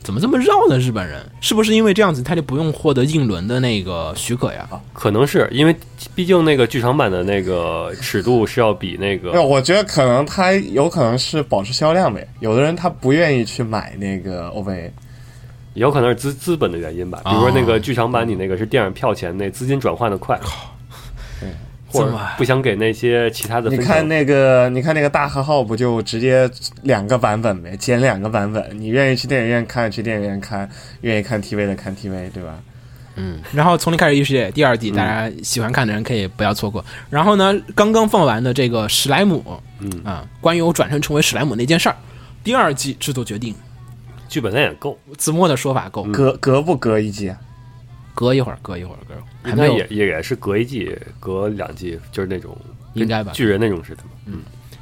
[0.03, 0.77] 怎么这么绕呢？
[0.77, 4.69] 日本人是不是因为这样子他就不用获得印轮的那个许可呀？
[4.93, 5.75] 可能是因为
[6.13, 12.27] 毕竟那个剧场版的那个尺度是要比那个我觉得可能他有可能是保持销量呗。
[12.41, 14.91] 有的人他不愿意去买那个 OVA，
[15.73, 20.47] 有可能是资资本的原因吧，比如说那个剧场版你那个是电影票钱，那资金转换的快，对，
[21.95, 23.69] 或者不想给那些其他的。
[23.69, 26.49] 你看那个，你看那个大和号不就直接
[26.81, 28.69] 两个版本呗，剪两个版本。
[28.79, 30.67] 你愿意去电影院看，去电影院看；
[31.01, 32.59] 愿意看 TV 的看 TV，对吧？
[33.17, 36.83] 嗯，然后从零开始异世界第二季，大家喜欢看的人可以不要错过。
[37.09, 39.41] 然后呢，刚刚放完的这个史莱姆，
[39.79, 41.95] 嗯啊，关于我转身成为史莱姆那件事儿，
[42.43, 43.55] 第二季制作决定，
[44.27, 47.37] 剧本量也够，子墨的说法够，隔隔不隔一季啊？
[48.15, 52.57] 隔一会儿，隔一会儿，隔一会儿还应该没有也也是隔一季、隔两季，就是那种
[52.93, 54.39] 应该吧巨人那种似的嘛。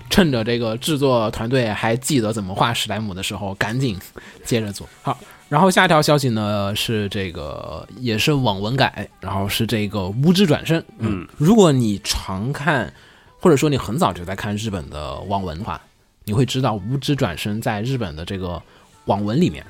[0.09, 3.99] 趁着这个制作团队还记得怎么画史莱姆的时候，赶紧
[4.45, 5.17] 接着做好。
[5.49, 10.83] 然后下一条消息呢是这个也是网文改，然后是这个无知转身。
[10.99, 12.93] 嗯，如果你常看，
[13.39, 15.81] 或者说你很早就在看日本的网文的话，
[16.25, 18.61] 你会知道无知转身在日本的这个
[19.05, 19.65] 网文里面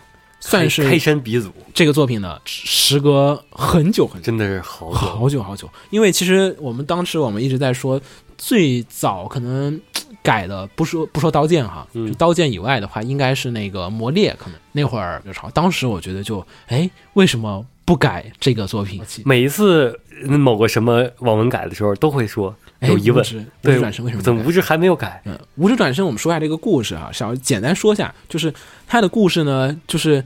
[0.46, 4.26] 算是开山鼻祖，这个作品呢，时隔很久很久。
[4.26, 4.98] 真的是好久。
[4.98, 8.00] 好久好久，因为其实我们当时我们一直在说，
[8.38, 9.80] 最早可能
[10.22, 15.50] 改的不说不说刀剑哈，嗯就刀剑以外的话，应该是那个魔猎，可能那会儿就炒。
[15.52, 19.02] 当时我觉得就哎，为什么不改这个作品？
[19.26, 23.24] 每一次某个什么网文改的时候，都会说哎有疑问。
[23.62, 25.22] 对转身为什么怎么无知还没有改？
[25.26, 28.54] 嗯，无知转生，我们说一下这个故事啊，想简单说一下，就是
[28.88, 30.24] 他的故事呢，就是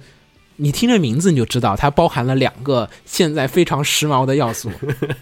[0.56, 4.72] 你听这名字你就知道，它包含了两个现在非常时髦的要素，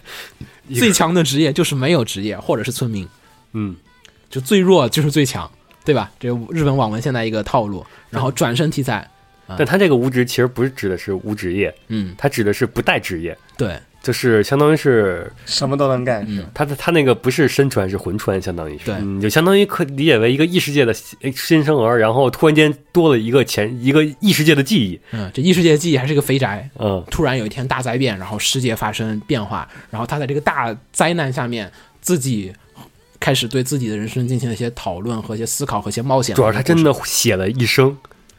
[0.74, 3.06] 最强的职业就是没有职业或者是村民，
[3.52, 3.76] 嗯，
[4.30, 5.50] 就最弱就是最强，
[5.84, 6.10] 对吧？
[6.18, 9.08] 这个日本网文现在一个套路，然后转身题材，
[9.58, 16.46] 但他这个无职其实不是指的是无职业，嗯，他指的是不带职业，对，就是相当于是什么都能干是？
[16.54, 18.94] 他的他那个不是身穿是魂穿，相当于是，对。
[19.00, 31.68] 嗯，就相当于可理解为一个异世界的新新生儿，然后突然间多了一个前一个异世界的记忆，嗯，这异世界的记忆还是个肥宅，嗯，突然有一天大灾变，然后世界发生变化，然后他在这个大灾难下面
[32.00, 32.52] 自己
[33.18, 36.36] 开始对自己的人生进行了一些讨论和一些思考和一些冒险。
[36.36, 37.96] 主要他真的写了一生，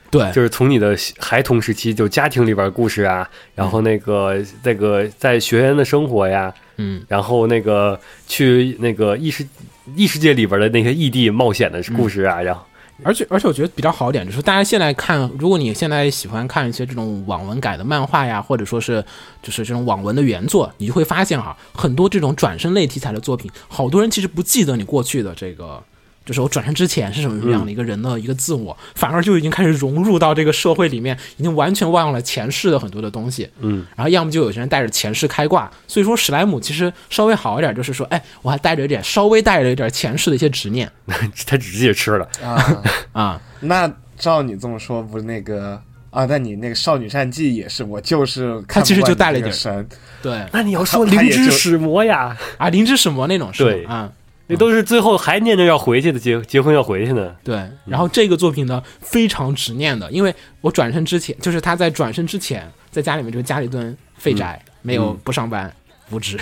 [0.09, 0.31] 对。
[0.31, 9.47] 就是从你的孩童时期，就家庭里边故事啊，然后那个那个在学员的生活呀，嗯，然后那个去那个异世
[9.95, 12.61] 异世界里边的那些异地冒险的故事啊，然后。
[13.03, 19.05] 而且而且我觉得比较好一点，就是大家现在看，如果你现在喜欢看一些这种网文改的漫画呀，或者说是
[19.39, 25.79] 就是这种网文的原作，你就会发现哈，很多这种转身类题材的作品，好多人其实不记得你过去的这个。
[26.28, 33.49] 就是我转身之前是什么样的一个人的一个自我，反而就已经开始融入到这个社会里面，已经完全忘了前世的很多的东西。
[33.61, 40.91] 嗯，然后要么就有些人带着前世开挂，所以说史莱姆其实稍微好一点，就是说，哎，我还带着一点稍微带着一点前世的一些执念
[41.47, 46.25] 他直接吃了，啊， 啊，那照你这么说，不是那个啊？
[46.25, 49.88] 那你那个少女战记也是，我就是他其实就带了了一点神，
[50.21, 54.11] 对那你要说灵芝使魔呀，啊，灵芝使魔那种是对吗啊。
[54.47, 65.73] 那都是最后还念着要回去的结结婚要回去呢，对，然后这个作品呢非常执念的，因为我转身之前，就是他在转身之前，在家里面就家里蹲废宅，没有不上班，
[66.11, 66.39] 无知，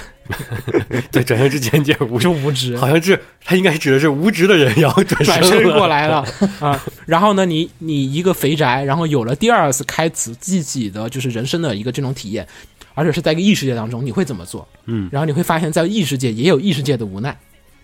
[1.12, 6.24] 对，转身之前就是 无就无职，好像是他应该指的是无知的人要转转身身过来了
[6.62, 6.80] 啊。
[7.08, 12.48] 然后呢，你你一个肥宅，然后有了第二次开启自己的就是人生的一个这种体验，
[12.94, 14.68] 而且是在一个异世界当中，你会怎么做？
[14.86, 17.36] 嗯然后你会发现在异世界也有异世界的无奈，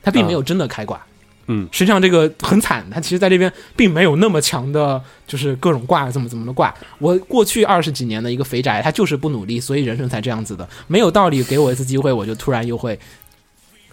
[0.02, 1.00] 他并没有真的开挂。
[1.48, 6.74] 嗯实际上这个很惨，他其实在这边并没有那么强的，就是各种挂怎么怎么的挂。
[7.00, 12.98] 我过去二十几年的一个肥宅，他就是不努力，所以人生才这样子的，没有道理给我一次机会，我就突然又会，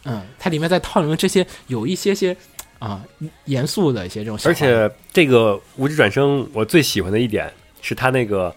[0.05, 2.37] 嗯，它里面在套里面这些有一些些
[2.79, 3.03] 啊、
[3.47, 8.55] 严肃的一些这种而，且这个无职转生，我最喜欢的一点是他那个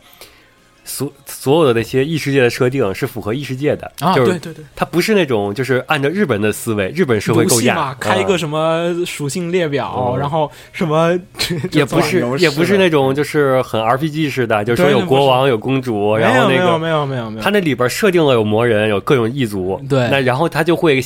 [0.84, 10.20] 所所有的那些异世界的设定是符合异世界的，啊，就是对对对，它不是那种就是按照日本的思维，日本社会构架开一个啊什么属性列表，嗯。
[10.20, 11.18] 然后什么
[11.72, 20.10] 也不是也不是那种就是很 RPG 式的，就是说有国王有公主，没然后那个有没有没有没有没有，他那里边设定了有魔人，有各种异族，对。
[20.10, 21.02] 那然后他就会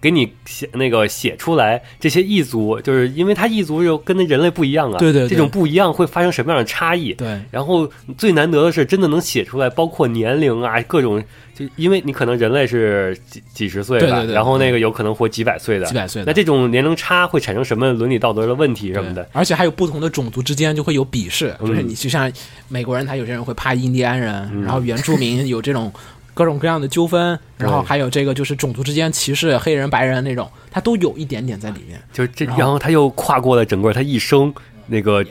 [0.00, 5.28] 给你写那个写出来这些异族，就是因为它异族又跟那人类不一样啊，对对对。
[5.28, 7.12] 这种不一样会发生什么样的差异？
[7.14, 7.38] 对。
[7.50, 11.22] 然后最难得的是，真的能写出来，包括年龄啊，各种，
[11.54, 16.26] 就因为你可能人类是几几十岁吧，对对对然后那个有可能活几百岁的，几百岁的。
[16.26, 19.28] 那这种年龄差会产生什么伦理道德的问题什么的？
[19.32, 22.32] 而且还有不同的种族之间就会有鄙视，嗯就是你就像
[22.68, 25.92] 美国人，他有些人会怕印第安人，然后原住民有这种
[26.34, 32.00] 各种各样的纠纷，然后还有这个就是种族之间歧视，黑人白人那种，他都有一点点在里面。
[32.12, 34.52] 就这，然后他又跨过了整个他一生
[34.86, 35.24] 那个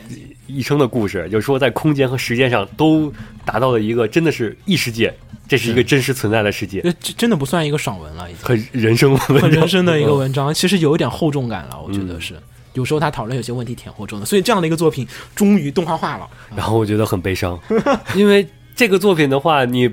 [0.48, 3.12] 一生的故事，就是说在空间和时间上都
[3.46, 5.14] 达到了一个真的是异世界，
[5.48, 6.82] 这是一个真实存在的世界。
[6.82, 8.44] 这这真的不算一个爽文了，已经。
[8.44, 12.36] 很人生 文很人生的一个嗯文章，其实有一点厚重感了，我觉得是。
[12.74, 16.28] 有时候他讨论有些问题挺厚重的，所以这样的一个作品终于动画化了。
[16.56, 17.60] 然后我觉得很悲伤，
[18.16, 19.90] 因为这个作品的话，你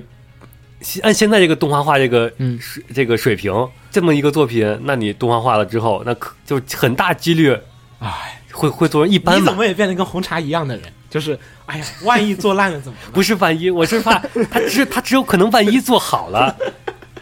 [1.01, 3.51] 按现在这个动画化这个嗯水这个水平，
[3.89, 7.57] 这么一个作品，那你动画化了之后，那可就很大几率
[7.99, 9.39] 唉，会会做成一般吧。
[9.39, 10.83] 你怎么也变得跟红茶一样的人？
[11.09, 13.11] 就是，哎呀，万一做烂了怎么办？
[13.15, 14.21] 不是万一，我是怕
[14.51, 16.55] 他只他只有可能万一做好了，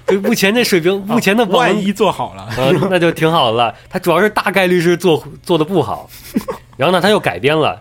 [0.08, 3.76] 就目前这水平，目前的网万一做好了，呃，那就挺好的了。
[3.88, 6.10] 他主要是大概率是做做的不好，
[6.76, 7.80] 然后呢，他又改编了，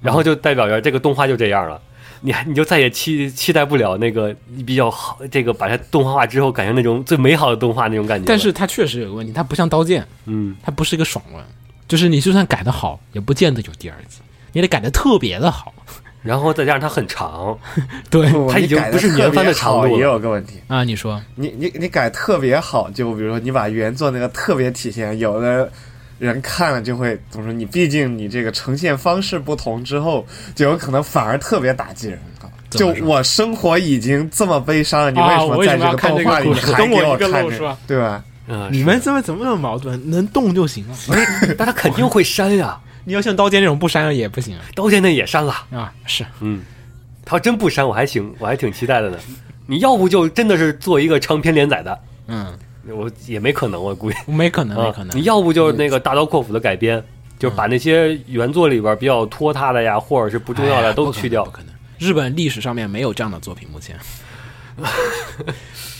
[0.00, 1.82] 然后就代表着这个动画就这样了。
[2.22, 4.34] 你还你就再也期期待不了那个
[4.66, 8.24] 比较好，这个把它动画化之后，感觉那种最美好的动画那种感觉。
[8.26, 11.42] 但是它确实有个问题，它不像刀剑，嗯，它不是一个爽文，
[11.88, 14.18] 就是你就算改的好，也不见得有第二季，
[14.52, 15.72] 你得改的特别的好。
[16.22, 17.58] 然后再加上它很长，
[18.10, 18.30] 对。
[18.46, 19.98] 它已经不是原番的长度了。
[19.98, 21.18] 有个问题，啊，你说。
[21.36, 25.72] 你你你改特别好，就比如说你把原作那个特别体现，有的
[26.20, 27.52] 人看了就会怎么说？
[27.52, 32.20] 你毕竟你这个呈现方式不同之后，就有可能反而特别打击人。
[32.70, 38.22] 就我生活已经这么悲伤了，你为什么在这个故画里你还事跟我一个给看对吧？
[38.46, 40.00] 嗯，你们怎么怎么那么矛盾？
[40.08, 45.52] 能动就行了，是 但他肯定会删呀，你要像刀剑这种不删了也不行刀剑那也删了。
[45.72, 45.92] 啊。
[46.06, 46.62] 是，嗯，
[47.24, 49.18] 他要真不删，我还行我还挺期待的呢。
[49.66, 51.98] 你要不就真的是做一个长篇连载的，
[52.28, 52.56] 嗯，
[52.88, 54.16] 我也没可能，我估计。
[54.30, 55.16] 没可能，没啊可，能。
[55.16, 57.02] 你要不就是那个大刀阔斧的改编，
[57.38, 61.50] 就是把那些原作里边比较拖沓的呀，或者是不重要的都去掉不。
[61.50, 61.74] 可能。
[61.98, 63.98] 日本历史上面没有这样的作品，目前。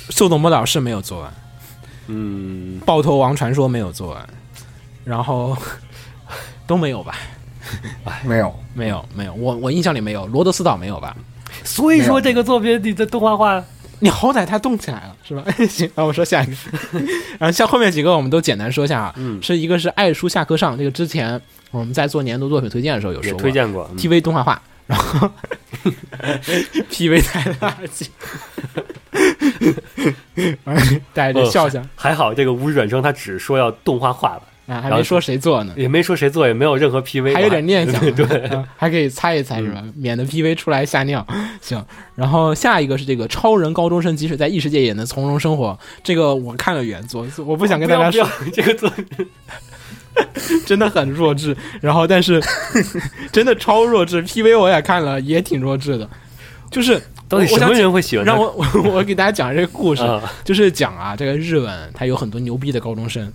[0.09, 1.35] 速度魔导士没有做完，
[2.09, 4.27] 嗯，爆头王传说没有做完，
[5.05, 5.57] 然后
[6.67, 7.15] 都没有吧？
[8.25, 11.15] 没有，没有，没有，我我印象里没有，罗德斯岛没有吧？
[11.63, 13.63] 所以说这个作品你的动画化，
[14.01, 15.45] 你好歹它动起来了，是吧？
[15.69, 16.53] 行，啊，我说下一个，
[17.39, 21.41] 然后像后面几个我们都简单说一下啊，嗯是一个是爱书下课上，这个之前
[21.71, 23.89] 我们在做年度作品推荐的时候有也说过推荐过。
[23.93, 25.31] 嗯 TV 动画化，然后
[26.91, 28.09] PV 太垃圾，
[31.15, 35.75] 大家就笑笑还好这个无转生他只说要动画化了，啊，还没说谁做呢。
[35.77, 39.83] 也没说谁做，也没有任何 PV，还有点念想， 对，啊还可以猜一猜是吧？
[39.97, 41.27] 免得 PV 出来吓尿。
[41.61, 45.77] 行，然后下一个是这个超人高中生，即使在异世界也能从容生活。
[46.05, 49.05] 这个我看了原作，我不想跟大家说这个作品
[50.65, 51.57] 真的很弱智。
[51.81, 52.41] 然后，但是
[53.33, 56.09] 真的超弱智，PV 我也看了，也挺弱智的。
[56.71, 57.01] 就是
[57.31, 58.33] 到底什么人会喜欢他？
[58.33, 63.33] 让我 我我给大家讲这个故事，啊，就是讲啊，这个日本它有很多牛逼的高中生，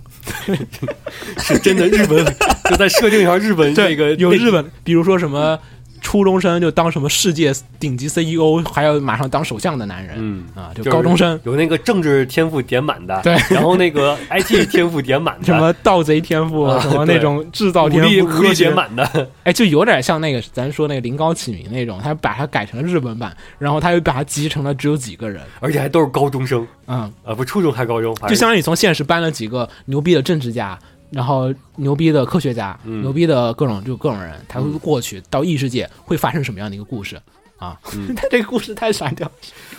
[1.40, 2.22] 是真的日本，
[2.68, 5.58] 就在设定一下日本这个有日本，比如说什么
[6.00, 11.38] 初中生就当什么世界顶级 CEO，还要马上当首相的男人，嗯啊，就就是高中生。
[11.44, 13.36] 有那个政治天赋点满的，对。
[13.50, 30.78] 然后那个 IT 天赋点满的，什么盗贼天赋，啊什么那种制造天赋，力武力科学点满的，哎，就有点像那个咱说那个临高启明那种，他把它改成了日本版，然后他又把它集成了只有几个人，而且还都是高中生，嗯，啊，不初中还高中，就相当于从现实搬了几个牛逼的政治家，
[31.10, 33.02] 然后牛逼的科学家，嗯。
[33.02, 37.20] 牛逼的各种就各种人，他会过去到异世界会发生什么样的一个故事
[37.58, 37.78] 啊？
[37.94, 38.14] 嗯。
[38.16, 39.30] 他这个故事太傻屌，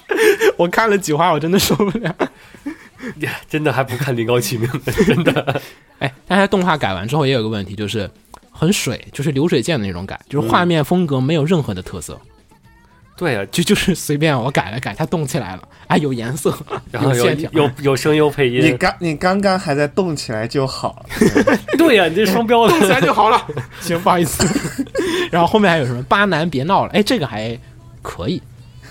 [0.58, 2.16] 我看了几话我真的受不了。
[3.48, 4.68] 真的还不看临高启明，
[5.06, 5.62] 真的，
[6.00, 8.10] 哎，但是动画改完之后也有个问题，就是
[8.52, 12.20] 很水，就是流水线的那种改，就是画面风格没有任何的特色，
[13.18, 16.56] 对啊，就 就是随便我改了改，它动起来了，哎，有颜色，
[16.92, 21.04] 然后有线条，有有声优配音你，刚你刚刚还在动起来就好，
[21.78, 23.46] 对呀，你这双标动起来，就好了。
[23.82, 24.46] 行，不好意思。
[25.32, 26.92] 然后后面还有什么巴南别闹了？
[26.94, 27.58] 哎，这个还
[28.02, 28.42] 可以，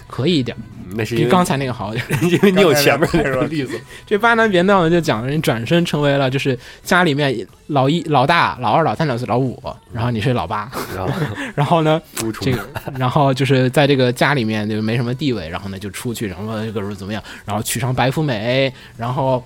[0.09, 2.25] 可以一点，比那是因为刚才那个好一点。
[2.33, 11.13] 因为你有前面那个个例子， 这巴南别闹呢，就讲人转身成为了就是家里面老一、老大、老二、老三、老四、老五，然后你是老八， 然后
[11.55, 12.01] 然后呢，
[12.41, 12.69] 这个，
[12.99, 19.43] 然后就是在这个家里面就没什么地位，然后呢就出去，然后各种怎么样，然后娶上白富美，然后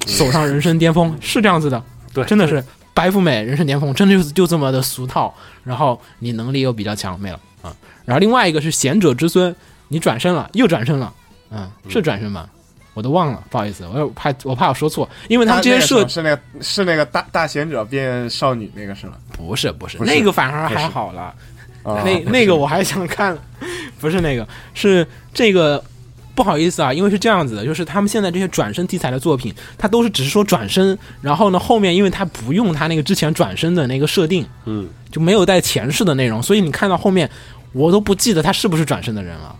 [0.00, 2.62] 走上人生巅峰，是这样子的，对，真的是
[2.92, 5.34] 白富美人生巅峰，真的就是就这么的俗套。
[5.64, 7.74] 然后你能力又比较强，没了啊。
[8.04, 9.54] 然后另外一个是贤者之孙，
[9.88, 11.12] 你转身了，又转身了，
[11.50, 12.48] 嗯，是转身吗？
[12.94, 19.14] 我都忘了，不好意思，我怕我怕我说错，因为他们这些设是那个是那个大大贤者变少女那个是吗？
[19.36, 21.34] 不是不是那个反而还好了，
[21.82, 23.36] 啊那那个我还想看，
[24.00, 25.82] 不是那个，是这个。
[26.36, 37.30] 不好意思啊，因为是这样子的，就是他们现在这些转身题材的作品，它都是只是说转身，然后呢后面因为它不用它那个之前转身的那个设定，嗯，就没有带前世的内容，所以你看到后面，
[37.70, 39.54] 我都不记得他是不是转身的人了，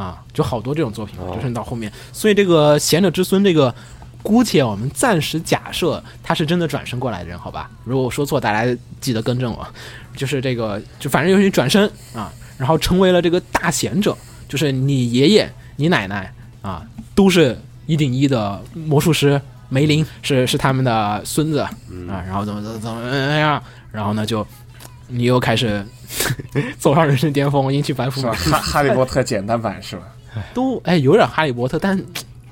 [0.00, 3.74] 啊，就好多这种作品哦就是到后面，所以这个贤者之孙这个，
[4.22, 7.70] 姑且我们暂时假设他是真的转身过来的人，好吧？
[7.84, 9.66] 如果我说错，大家记得更正我。
[10.16, 14.16] 就是这个，就反正就是你转身啊，然后成为了这个大贤者，
[14.48, 16.32] 就是你爷爷、你奶奶
[16.62, 16.82] 啊，
[17.14, 19.40] 都是一顶一的魔术师。
[19.72, 21.70] 梅林是是他们的孙子啊，
[22.26, 23.00] 然后怎么怎么怎么
[23.38, 24.44] 样，然后呢就
[25.10, 25.84] 你又开始
[26.78, 30.02] 走上人生巅峰，迎娶白富美是吧？，哈哈利波特简单版是吧？
[30.54, 32.00] 都哎有点哈利波特，但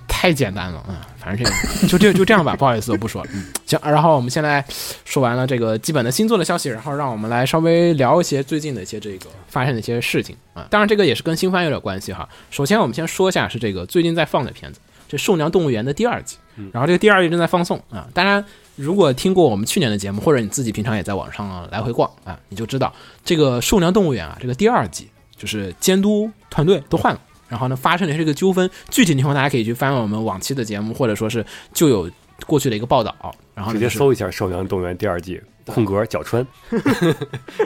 [0.07, 3.31] 太简单了，嗯，反正这个就就就这样吧， 不好意思，我不说了。
[3.33, 4.65] 嗯，行，然后我们现在
[5.05, 10.67] 说完了这个基本的星座的消息，然后让我们来稍微聊一些最近的一些这个发生的一些事情啊。
[10.69, 12.29] 当然，这个也是跟新番有点关系哈。
[12.51, 16.37] 首先，我们先说一下是这个最近在放的片子，这《兽娘动物园》的第二季，
[16.73, 18.09] 然后这个第二季正在放送啊。
[18.13, 18.45] 当然，
[18.79, 27.21] 如果听过我们去年的节目，或者你自己平常也在网上来回逛啊，你就知道这个《兽娘动物园》啊，这个第二季就是监督团队都换了。
[27.49, 32.09] 然后呢，发生了这个纠纷，具体情况大家可以去翻我们往期的节目，或者说是就有
[32.47, 33.15] 过去的一个报道。
[33.55, 36.47] 然后呢就是直接搜一下《兽娘动物园》第二季， 空格角川，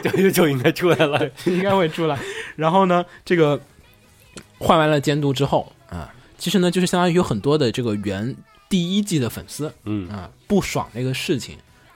[0.01, 1.29] 就就 应该出来了。
[1.45, 2.17] 应该会出来。
[2.55, 3.59] 然后呢，这个
[4.57, 8.35] 换完了监督之后啊，其实呢，就是相当于有很多的这个原
[8.73, 11.55] 第一季的粉丝嗯啊不爽这个事情，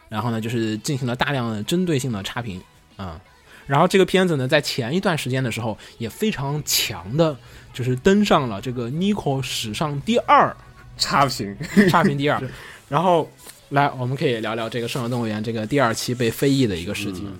[0.10, 2.62] 然后呢，就是进行了大量的针对性的差评
[2.98, 3.20] 啊。
[3.66, 7.36] 然后这个片子呢，在前一段时间的时候也非常强的，
[7.74, 10.56] 就是登上了这个 Nico 史上第二
[11.00, 11.58] 差评，
[11.90, 12.40] 差评第二。
[12.88, 13.28] 然后
[13.70, 17.36] 来，我们可以聊聊这个《圣鸟动物园》这个第二期被非议的一个事情。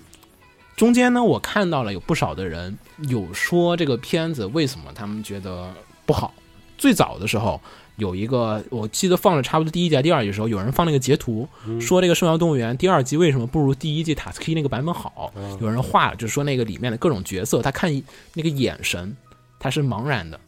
[0.76, 2.76] 中间呢，我看到了有不少的人
[3.08, 5.72] 有说这个片子为什么他们觉得
[6.08, 6.34] 不好。
[6.76, 7.62] 最早的时候
[7.98, 11.48] 有一个，我记得放了差不多第一季、还第二季的时候，有人放那个截图，
[11.82, 15.34] 说这个《圣阳动物园》第二季为什么不如第一季塔斯 k 那个版本好？
[15.60, 17.92] 有人画了，就是说那个里面的各种角色，他看
[18.34, 19.16] 那个眼神，
[19.60, 20.40] 他是茫然的。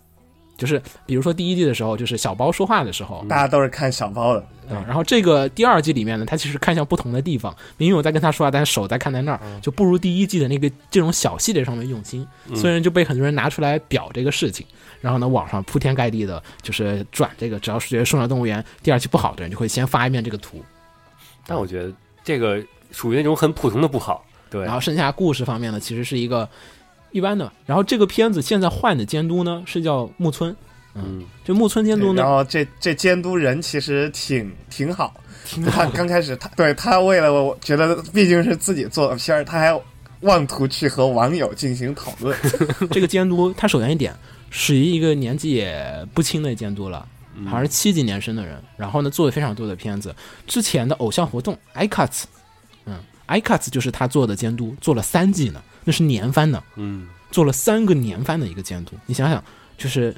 [0.60, 14.66] 就是比如说第一季的时候，就是小包说话的时候，大家都是看小包的，嗯，然后这个第二季里面呢，他其实看向不同的地方，明明我在跟他说话，但是手在看在那儿，就不如第一季的那个这种小细节上面用心，所以就被很多人拿出来表这个事情。
[15.02, 20.62] 然后呢，网上铺天盖地的，就是转这个，只要是觉得《兽鸟动物园》第二季不好的人，就会先发一遍这个图，
[21.48, 21.92] 但我觉得
[22.22, 24.26] 这个属于那种很普通的不好。
[24.52, 26.50] 对然，后剩下故事方面呢，其实是一个
[27.12, 27.52] 一般的。
[27.66, 30.56] 然后这个片子现在换的监督呢是叫木村，
[30.96, 35.14] 嗯，这木村监督呢，然后这这监督人其实挺挺好，
[35.72, 39.82] 他刚开始他对他为了我觉得毕竟是自己做的片儿，他还
[40.22, 42.38] 妄图去和网友进行讨论。
[42.92, 44.14] 这个监督他首先一点
[44.50, 47.08] 是一个年纪也不轻的监督了。
[47.46, 50.14] 好像是七几年生的人，然后呢做了非常多的片子。
[50.46, 52.39] 之前的偶像活动 iCuts，嗯
[53.30, 58.94] ，iCuts 就是他做的监督，做了三季呢，那是年番呢，嗯，做了三个年番的一个监督。
[59.06, 59.42] 你想想，
[59.78, 60.16] 就是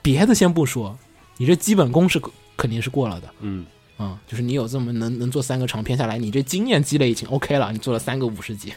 [0.00, 0.96] 别的先不说，
[1.36, 2.20] 你这基本功是
[2.56, 3.66] 肯定是过了的，嗯，
[3.98, 8.72] 嗯，就是你有这么能能做三个长片下来，你这经验积累已经 OK 了，你做了三个五十集，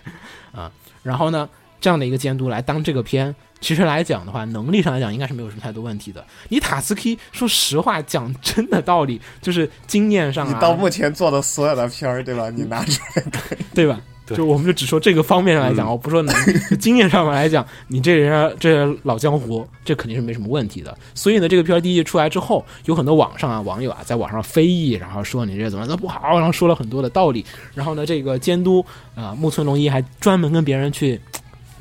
[0.52, 0.72] 啊，
[1.04, 1.48] 然后呢，
[1.80, 6.24] 这样的一个监督来当这个片，其实来讲的话，能力上来讲应该是没有什么太多问题的。
[6.50, 12.50] 你塔斯基说实话，讲真的道理，就是经验上啊，你到目前做的所有的片儿，对吧？
[12.50, 14.00] 你拿出来看， 对吧？
[14.28, 16.36] 对就我们就只说这个方面上来讲，我不说能
[16.68, 20.98] 就经验上面来讲，你这人这老江湖，这肯定是没什么问题的。
[21.14, 27.46] 所以呢，这个片儿第一季出来之后，有很多网上啊网友啊在网上非议，然后说你这怎么怎么不好，然后说了很多的道理。
[27.76, 28.84] 然后呢，这个监督
[29.14, 31.22] 啊、木村龙一还专门跟别人去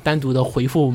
[0.03, 0.93] 单独的回复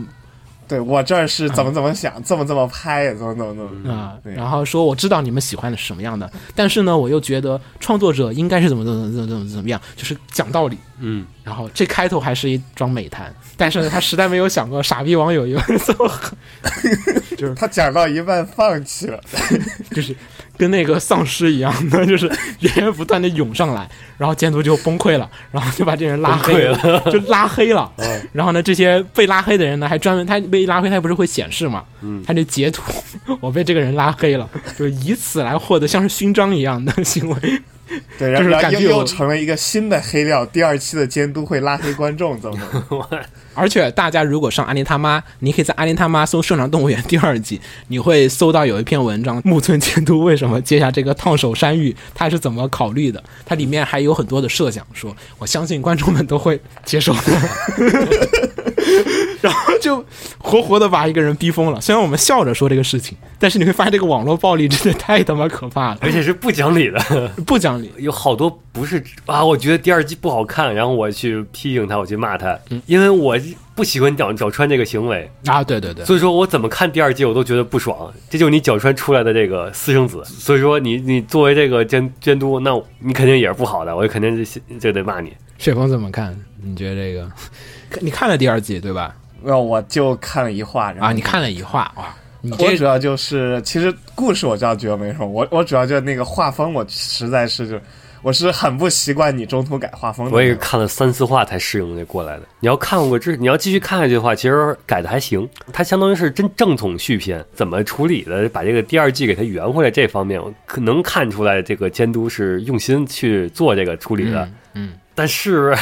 [0.70, 4.32] 对我这儿是怎么怎么想，这么这么拍，怎么怎么怎么啊，对。
[4.34, 10.78] 然后说我知道你们喜欢的是什么样的，但是呢，我又觉得创作者应该是怎么怎么怎么怎么怎么样，就是讲道理。
[11.00, 19.20] 嗯，然后这开头还是一桩美谈，但是呢，他实在没有想过傻逼网友有这么狠，他讲到一半放弃了，
[19.90, 20.14] 就是
[20.60, 23.88] 跟那个丧尸一样的， 就是源源不断的涌上来，
[24.18, 27.90] 然后监督就崩溃了，然后就把这人拉黑了， 就拉黑了。
[28.30, 31.82] 然后呢，这些被拉黑的人呢，还专门他被拉黑，他不是会显示嘛？
[32.26, 32.82] 他就截图，
[33.40, 34.46] 我被这个人拉黑了，
[34.78, 37.36] 就以此来获得像是勋章一样的行为。
[38.18, 40.44] 对，然后又感觉又成了一个新的黑料。
[40.46, 43.08] 第二期的监督会拉黑观众，怎么怎么？
[43.60, 53.22] 而且大家如果上阿林他妈，你可以在阿林他妈搜《圣长动物园》第二季，你会搜到有一篇文章， 木村监督为什么接下这个烫手山芋，他是怎么考虑的？
[53.44, 57.20] 它里面还有很多的设想，说我相信观众们都会接受的。
[59.40, 60.04] 然后就
[60.38, 61.80] 活活的把一个人逼疯了。
[61.80, 67.90] 虽然我们笑着说这个事情，但是你会发现这个网络暴力真的太他妈可怕了，而且是不讲理的，不讲理。
[67.98, 73.38] 有好多不是啊，我觉得第二季不好看，然后我去批评他，我去骂他，因为我
[73.74, 85.32] 不喜欢角角川这个行为，啊，对对对，所以说我怎么看第二季我都觉得不爽，这就是你脚穿出来的这个私生子，所以说你你作为这个监监督，那你肯定也是不好的，我肯定是就得骂你。
[85.58, 86.38] 雪峰怎么看？
[86.62, 87.30] 你觉得这个？
[88.00, 89.14] 你看了第二季对吧？
[89.42, 97.80] 那我就看了一话，然后啊，你看了一话哇，你我这主要就是，其实故事我知道觉得没什么，我我主要就是那个画风，我实在是就
[98.22, 100.32] 我是很不习惯你中途改画风的。
[100.32, 102.42] 我也是看了三四话才适应这过来的。
[102.60, 105.48] 你要看过这，你要继续看下去的话，其实改的还行。
[105.72, 114.46] 它相当于是真正统续篇，怎么处理的，把这个第二季给它圆回来，这方面我可能看出来这个监督是用心去做这个处理的。
[114.74, 115.74] 嗯，但是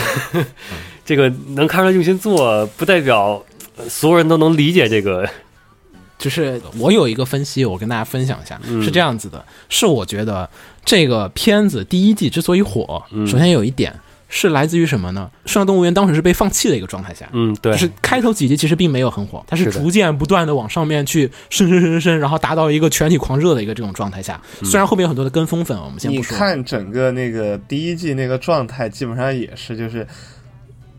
[1.09, 3.43] 这个能看出来用心做，不代表
[3.79, 5.27] 呃所有人都能理解这个。
[6.19, 10.47] 就是我有一个分析，我跟大家分享一下，嗯是这样子的，是我觉得
[10.85, 13.99] 这个片子第一季之所以火，嗯首先有一点
[14.29, 15.31] 是来自于什么呢？
[15.51, 17.27] 《圣诞动物园》当时是被放弃的一个状态下。
[17.33, 24.39] 嗯，对，就是开头几集其实并没有很火，它是逐渐不断的往上面去升升升升升，然后达到一个全体狂热的一个这种状态下。
[24.63, 26.37] 虽然后面有很多的跟风粉，我们先不说。
[26.37, 30.07] 看整个那个第一季那个状态，基本上也是就是。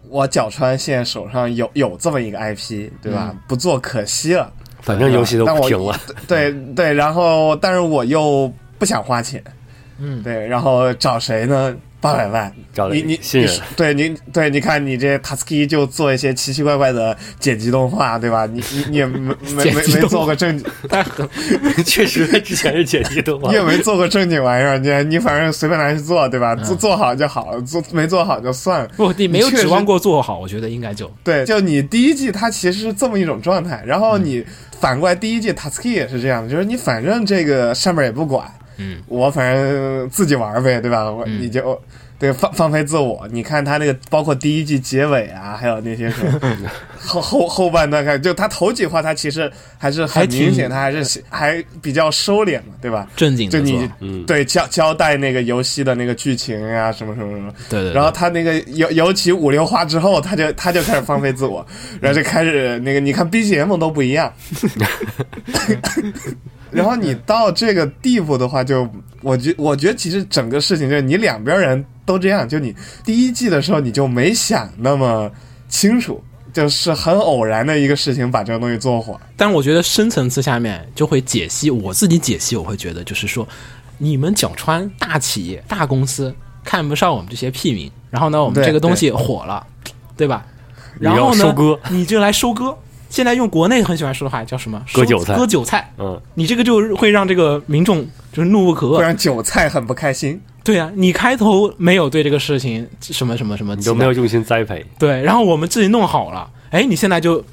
[0.10, 3.36] 我角川现在手上有有这么一个 IP，对吧？
[3.48, 4.52] 不做可惜了，
[4.82, 5.96] 反正游戏都停了。
[6.28, 9.44] 对对，然后但是我又不想花钱，
[10.00, 11.76] 嗯，对，然后找谁呢？
[12.02, 13.54] 八百万，找了你你新人。
[13.54, 18.46] 你对你对，你看你这 Tasky 就做一些奇奇怪怪的剪辑动画，对吧？
[18.46, 21.28] 你你你也没 没没做过正，太狠，
[21.86, 23.50] 确实，他之前是剪辑动画。
[23.50, 26.56] 你也没做过正经玩意儿，你你反正随便拿去做，对吧？
[26.56, 28.88] 做做好就好，做没做好就算了。
[28.96, 31.12] 不，你没有指望过做好，我觉得应该就。
[31.24, 34.46] 对，就你第一季它其实是这么一种状态，然后你
[34.80, 38.50] 反过来第一季 Tasky 也是这样的，就是你反正这个上面也不管，
[38.80, 41.12] 嗯，我反正自己玩呗，对吧？
[41.12, 41.80] 我嗯你就。
[42.20, 43.26] 对，放放飞自我。
[43.32, 46.38] 你看他那个，包括第一季结尾啊，还有那些什么
[47.00, 53.08] 后后后半段看，就他头几话，他其实还是很明显，他还是还比较收敛嘛，对吧？
[53.16, 53.90] 正经就你。
[54.02, 61.66] 嗯，对交交代那个游戏的那个剧情啊、什么什么什么，对对对然后他那个尤尤其五六话之后，他就他就开始放飞自我，
[62.02, 64.30] 然后就开始那个你看 BGM 都不一样，
[66.74, 68.88] 然后你到这个地步的话就，
[69.22, 75.30] 我觉我觉得其实整个事情就是你两边人都这样，就你第一季的时候你就没想那么
[75.68, 83.48] 清楚，就是很偶然的一个事情把这个东西做火，但是我觉得深层次下面就会解析，我自己解析，我会觉得就是说，
[83.98, 89.66] 你们角川大企业、大公司看不上我们这些屁民，然后呢，我们这个东西火了，
[90.18, 90.46] 对吧？
[91.00, 91.56] 然后呢，
[91.90, 92.78] 你就来收割。
[93.10, 94.82] 现在用国内很喜欢说的话叫什么？
[94.94, 95.92] 割韭菜割韭菜。
[95.98, 98.98] 嗯，你这个就会让这个民众就是怒不可遏。
[98.98, 100.40] 会让韭菜很不开心。
[100.64, 104.86] 对啊，你开头没有对这个事情什么什么什么你都没有用心栽培。
[105.00, 107.44] 对，然后我们自己弄好了，哎，你现在就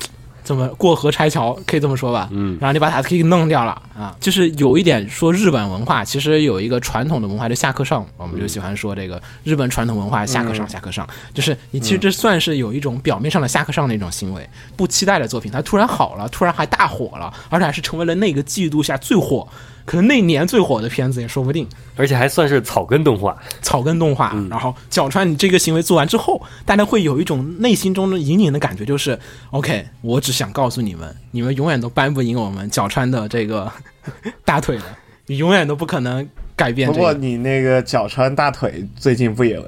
[0.47, 2.29] 怎么过河拆桥，可以这么说吧？
[2.31, 2.57] 嗯。
[2.61, 19.47] 然后你把塔斯 k 弄掉了啊，就是有一点说日本文化，其实有一个传统的文化，就下课上，我们就喜欢说这个日本传统文化下课上下课上，就是你其实这算是有一种表面上的下课上的一种行为，不期待的作品，它突然好了，突然还大火了，而且还是成为了那个季度下最火。
[19.87, 21.67] 可能那年最火的片子也说不定，
[21.97, 29.19] 而且还算是草根动画，草根动画，然后角川你这个行为做完之后，大家会有一种内心中的隐隐的感觉，就是
[29.53, 33.73] OK，我只想告诉你们，你们永远都扳不赢我们角川的这个
[34.45, 34.85] 大腿的，
[35.27, 37.13] 你永远都不可能改变不过。
[37.13, 39.61] 你那个脚穿大腿最近不也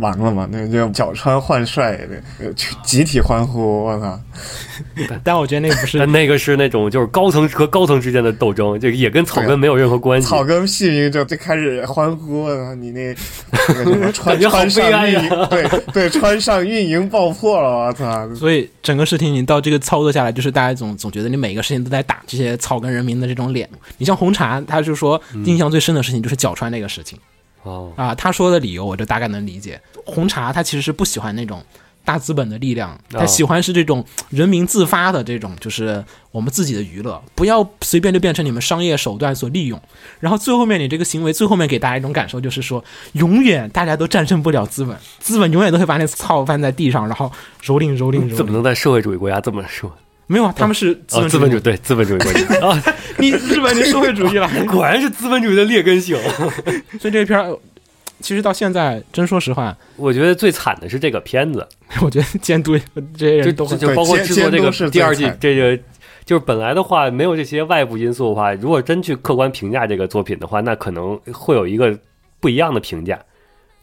[0.00, 0.48] 完了吗？
[0.50, 1.98] 那就脚穿换帅，
[2.40, 3.84] 那个集体欢呼！
[3.84, 4.18] 我操！
[5.22, 10.26] 但我觉得那个不是但那个是那种就是高层和高层之间的斗争，这个也跟草根没有任何关系。
[10.26, 12.74] 草根屁民就就开始欢呼啊！
[12.74, 13.14] 你那
[13.68, 17.86] 那个穿 穿上运营，对对，穿上运营爆破了！
[17.86, 18.34] 我操！
[18.34, 23.68] 所以整个事情你到这个操作下来，就是大家总总觉得你每个事情都在打这些草根人民的这种脸。
[23.98, 27.18] 你像红茶，他就说印象最深的事情就是角川那个事情
[27.62, 29.80] 哦，啊，他说的理由我就大概能理解。
[30.04, 31.64] 红茶他其实是不喜欢那种
[32.04, 39.80] 大资本的力量，他喜欢是这种人民自发的这种，就是我们自己的娱乐，不要随便就变成你们商业手段所利用。
[40.18, 47.30] 然后最后面你这个行为，最后面给大家一种感受就是说，永远大家都战胜不了资本，资本永远都会把你操翻在地上，然后
[47.62, 48.34] 蹂躏蹂躏蹂躏。
[48.34, 49.96] 怎么能在社会主义国家这么说？
[50.26, 50.54] 没有啊？
[50.56, 52.82] 他们是资啊，本主义资本主义对资本主义国家啊，
[53.18, 56.16] 你日本就社会主义了， 果然是资本主义的劣根性。
[57.00, 57.56] 所以这个片儿，
[58.20, 61.66] 其实到现在，真说实话，我觉得最惨的是这个片子，
[62.00, 62.78] 我觉得监督
[63.16, 65.78] 这些就人都会就就包括制作这个第二季这个。
[66.24, 71.98] 就是本来的话，没有这些外部因素的话，如果真去客观评价这个作品的话，那可能会有一个
[72.38, 73.18] 不一样的评价。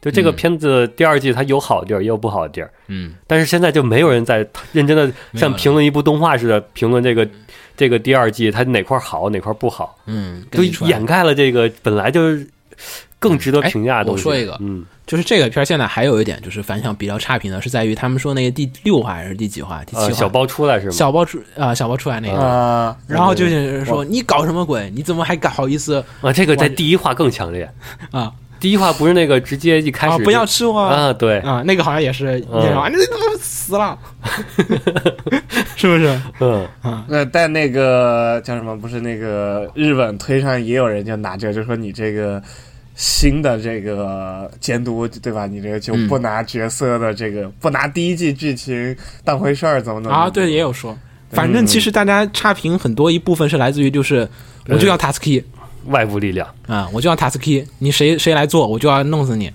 [0.01, 2.71] 就这个嗯片子第二季，它有好的地儿，也有不好的地儿。
[2.87, 7.27] 嗯，但是现在就没有人在认真的像评论一部动画似的评论这个
[7.75, 12.47] 这个第二季它哪块好哪块不好，嗯，就掩盖了这个本来就是
[13.19, 14.23] 更值得哎评价的东西。
[14.25, 19.83] 我说一个嗯，就是这个片儿现在还有一点就是反响比较差评的，是在于他们说那个第六话还是第几话？
[19.83, 20.13] 第七呃，话？
[20.13, 20.91] 小包出来是吗？
[20.93, 24.89] 小包出啊、小包出来那个，啊，然后就是说你搞什么鬼？
[24.95, 27.69] 你怎么还敢好意思啊，这个在第一话更强烈。
[28.11, 30.17] 啊第一话不是那个直接一开始啊？
[30.23, 31.63] 不要吃我啊，对，啊！
[31.65, 33.97] 那个好像也是，嗯那种你怎么死了？
[35.75, 36.21] 是不是？
[36.39, 38.77] 嗯，啊，那，但那个叫什么？
[38.77, 42.41] 不是那个日本推上也有人就拿这个，就说你这个
[42.95, 45.45] 新的这个监督对吧？
[45.47, 50.97] 你这个就嗯不拿角色的这个，不拿第一季剧情当回事儿，怎么怎么啊，对，也有说。
[51.31, 54.27] 反正其实大家差评很多一部分是来自于就是
[54.67, 55.43] 我就要 task
[55.89, 59.51] 外部力量，啊，我就要 task 你谁谁来做我就要弄死你。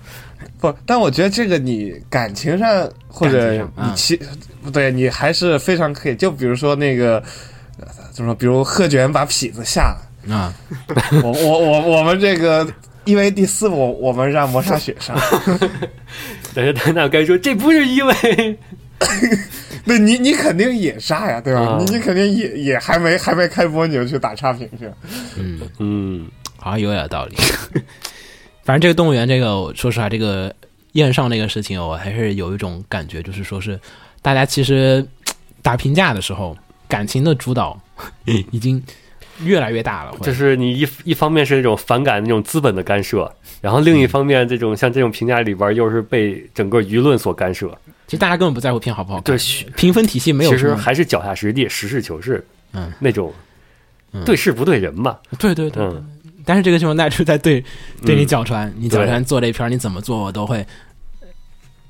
[0.59, 4.15] 不，但我觉得这个你感情上或者你其、
[4.63, 6.15] 不对，你还是非常可以。
[6.15, 7.17] 就比如说那个
[7.79, 9.95] 呃怎么说，比如贺卷把痞子下
[10.27, 10.53] 了，啊，
[11.23, 12.67] 我我我我们这个。
[13.05, 15.15] 因为第四部我们让磨砂雪上，
[16.55, 18.13] 但是他那该说这不是因为
[19.85, 21.61] 对你你肯定也炸呀，对吧？
[21.61, 21.77] 啊。
[21.79, 24.89] 你你肯定也也还没还没开播你就去打差评去，
[25.37, 26.27] 嗯，嗯，
[26.57, 27.35] 好像有点道理。
[28.63, 30.53] 反正这个动物园，这个我说实话，这个
[30.93, 33.79] 宴上这个事情，我还是有一种感觉，就是说是
[34.23, 35.05] 大家其实
[35.61, 36.57] 打评价的时候，
[36.87, 37.79] 感情的主导
[38.25, 38.81] 已经
[39.43, 40.15] 越来越大了。
[40.23, 43.31] 就是你一一方面是那种反感那种资本的干涉，
[43.61, 47.77] 然后另一方面这种像这种评价里边又是被整个舆论所干涉，
[48.07, 49.23] 其实大家根本不在乎片好不好看。
[49.23, 49.37] 对，，
[49.75, 50.73] 评分体系没有其实。
[50.75, 53.33] 还是脚踏实地、实事求是，嗯，那种
[54.11, 54.23] 嗯。
[54.25, 56.05] 对事不对人嘛，对对对，嗯。
[56.45, 57.63] 但是这个情况那就在对
[58.05, 60.63] 对你嗯脚传，你脚传做这片儿你怎么做我都会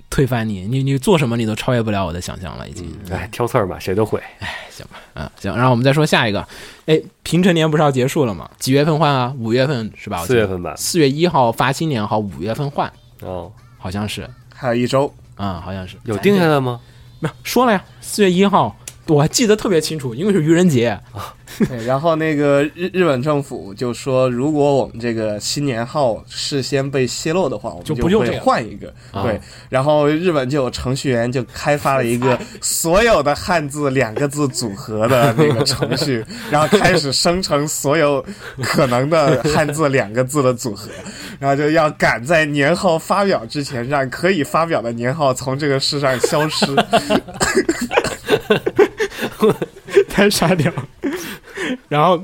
[0.10, 2.90] 推翻你，你你做什么你都超越不了我的想象了，已经。
[3.12, 4.18] 哎，挑刺儿嘛，谁都会。
[4.40, 6.48] 哎，行吧嗯，行，然后我们再说下一个，
[6.86, 8.50] 哎，平成年不是要结束了吗？
[8.58, 9.34] 几月份换啊？
[9.38, 10.24] 五月份是吧？
[10.26, 12.90] 四月份吧，四月一号发新年号，五月份换，
[13.22, 16.80] 哦，好像是，还有一周，嗯，好像是有定下来吗？
[17.20, 17.84] 没有说了呀？
[18.02, 18.76] 四月一号，
[19.08, 21.00] 我还记得特别清楚，因为是愚人节。
[21.70, 28.92] 对，然后那个日日本政府就说，如果我们这个新年号事先被泄露的话，我们就不用这个换一个。
[29.12, 29.40] 啊对，
[29.70, 38.26] 然后日本就有程序员就开发了一个所有的汉字两个字组合的那个程序， 然后开始生成所有
[38.64, 40.90] 可能的汉字两个字的组合，
[41.40, 46.66] 然后就要赶在年号发表之前，让可以发表的年号从这个世上消失。
[50.10, 50.72] 太傻屌。
[51.90, 52.24] 然后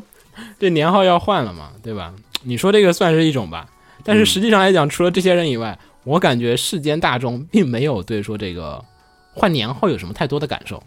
[0.59, 2.13] 这年号要换了嘛，对吧？
[2.43, 3.67] 你说这个算是一种吧，
[4.03, 8.83] 但是实际上来讲，除了这些人以外，我感觉世间大众并没有对说这个
[9.33, 10.81] 换年号有什么太多的感受，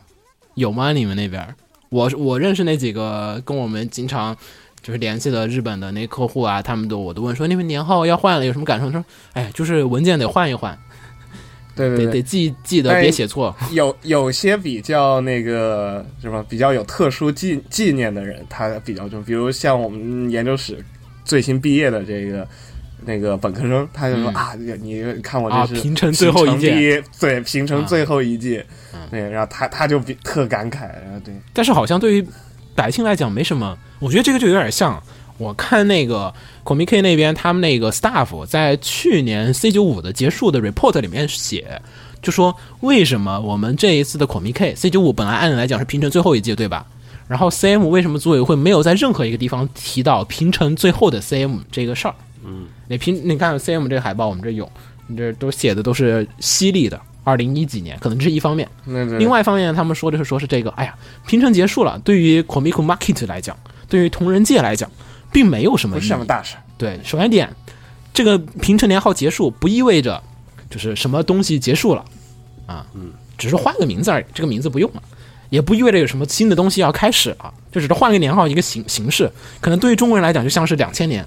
[0.55, 0.93] 有吗？
[0.93, 1.55] 你们那边？
[1.91, 4.37] 我我认识那几个跟我们经常
[4.83, 8.87] 就是联系的日本的那客户啊，他们都我都问说你们年号要换了有什么感受？
[8.87, 9.05] 他说
[9.35, 10.77] 哎，就是文件得换一换，
[11.75, 13.55] 对对对，得得记记得别写错。
[13.73, 20.79] 有有些比较那个什么比较有特殊纪纪念的人，他比较重，比如像我们研究室
[21.25, 22.47] 最新毕业的这个
[23.05, 24.35] 那个本科生，他就说、嗯。
[24.35, 27.03] 啊，你看我啊这是平成最后一届。
[27.19, 32.27] 对，平成啊最后一届，嗯对，然后他他就比特感慨，然后对，但是好像对于
[32.75, 35.03] 百姓来讲没什么，我觉得这个就有点像
[35.39, 36.33] 我看那个
[36.65, 41.81] Comic 那边他们那个 staff 在去年 C 九五的结束的 report 里面写，
[42.23, 46.87] 就说为什么我们这一次的 Comic C 九五本来按理来讲是平成最后一届对吧？
[47.27, 52.15] 然后 CM 为什么组委会没有在任何一个地方提到平成最后的 CM 这个事儿？
[52.45, 54.71] 嗯，你平你看 CM 这个海报，我们这有，
[55.07, 58.69] 你这都写的都是犀利的，二零一几年，可能这是一方面。
[59.19, 60.95] 另外一方面，他们说的是说是这个，哎呀，
[61.27, 63.57] 平成结束了，对于 Comic Market 来讲，
[63.89, 64.91] 对于同人界来讲，
[65.35, 67.53] 并没有什么不是什么大事，对，首先一点，
[68.15, 70.23] 这个平成年号结束不意味着
[70.71, 72.05] 就是什么东西结束了
[72.67, 75.03] 啊，嗯，只是换个名字而已，这个名字不用了，
[75.51, 79.31] 也不意味着有什么新的东西要开始啊，就只是换个年号一个形形式，
[79.61, 81.27] 可能对于中国人来讲就像是两千年。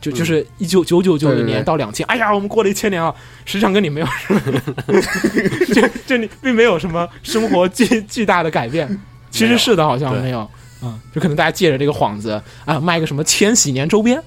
[0.00, 3.14] 就就是一九九九九年到两千，哎呀，我们过了一千年啊，
[3.44, 4.40] 实际上跟你没有什么，
[5.74, 8.88] 就就你并没有什么生活巨巨大的改变，
[9.30, 10.50] 其实是的，好像没有，
[10.82, 14.20] 嗯，就可能大家借着这个幌子啊，卖个什么千禧年周边，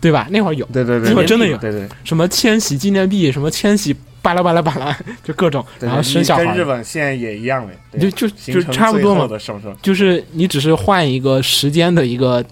[0.00, 0.28] 对吧？
[0.30, 12.44] 那会儿有对对对，那会儿真的有对对什么千禧纪念币，什么千禧巴拉巴拉巴拉，就各种，然后生小孩跟日，本现在也一样的，对就就就差不多嘛最后，的什么什么，就是你只是换一个时间的一个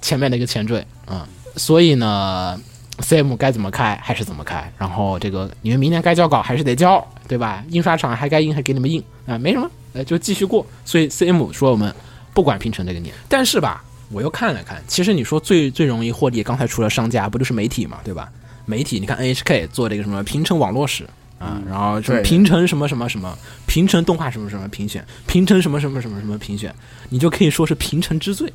[0.00, 2.56] 前面的一个前缀啊、嗯所以呢
[3.00, 7.64] ，CM 该怎么开还是怎么开，然后这个你们明年该交稿还是得交，对吧？
[7.70, 10.64] 印刷厂还该印还给你们印啊、没什么，呃，就继续过。
[10.84, 11.92] 所以 CM 说我们
[12.38, 13.82] 不管平成这个年，但是吧，
[14.12, 18.30] 我又看了看，其实你说最最容易获利，刚才除了商家，不就是媒体嘛，对吧？
[18.64, 21.04] 媒体，你看 NHK 做这个什么平成网络史
[21.40, 23.36] 啊，然后什么对平成什么什么什么，
[23.66, 26.72] 平成动画什么什么评选，平成什么什么什么什么评选，
[27.08, 28.52] 你就可以说是平成之最。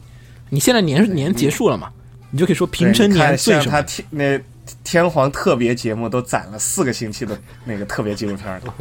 [0.49, 1.91] 你现在年年结束了嘛，
[2.31, 4.03] 你就可以说平成年最什么他？
[4.11, 4.39] 那
[4.83, 8.73] 天皇特别节目都攒了四个星期的那个特别纪录片了，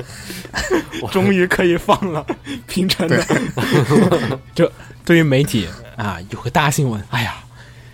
[1.11, 2.25] 终于可以放了
[2.67, 3.25] 平成的。
[4.55, 4.71] 就
[5.05, 7.37] 对于媒体啊，有个大新闻，哎呀，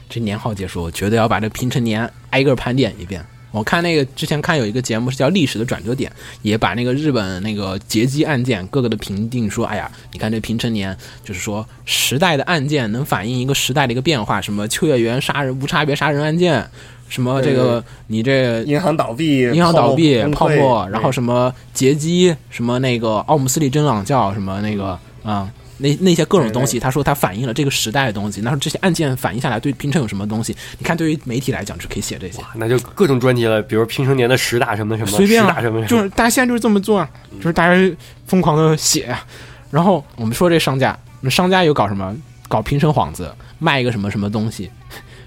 [0.09, 3.25] 这年号结束，我绝对要把这平成年挨个盘点一遍。
[3.51, 6.11] 我看那个之前看有一个节目是叫《历史的转折点》，
[6.43, 16.71] 也把那个日本那个劫机案件各个的评定说，哎呀，你看这平成年，就是说时代的案件能反映一个时代的一个变化，什么秋叶原杀人无差别杀人案件，
[17.09, 28.41] 什么这个你这银行倒闭，银行倒闭、泡泡沫，然后什么劫机，什么那个奥姆斯利真朗教，什么那个啊、那那些各种东西，他说他反映了这个时代的东西。
[28.43, 30.55] 那说这些案件反映下来对平成有什么东西？
[30.79, 37.97] 你看，对于媒体来讲就可以写这些，那就各种专题了，比如平成年的十大什么什么，随便大什么，什么，就是大家现在就是这么做啊，就是大家
[38.27, 39.25] 疯狂的写啊。
[39.71, 42.15] 然后我们说这商家，那商家有搞什么？
[42.49, 44.71] 搞平成幌子，卖一个什么什么东西？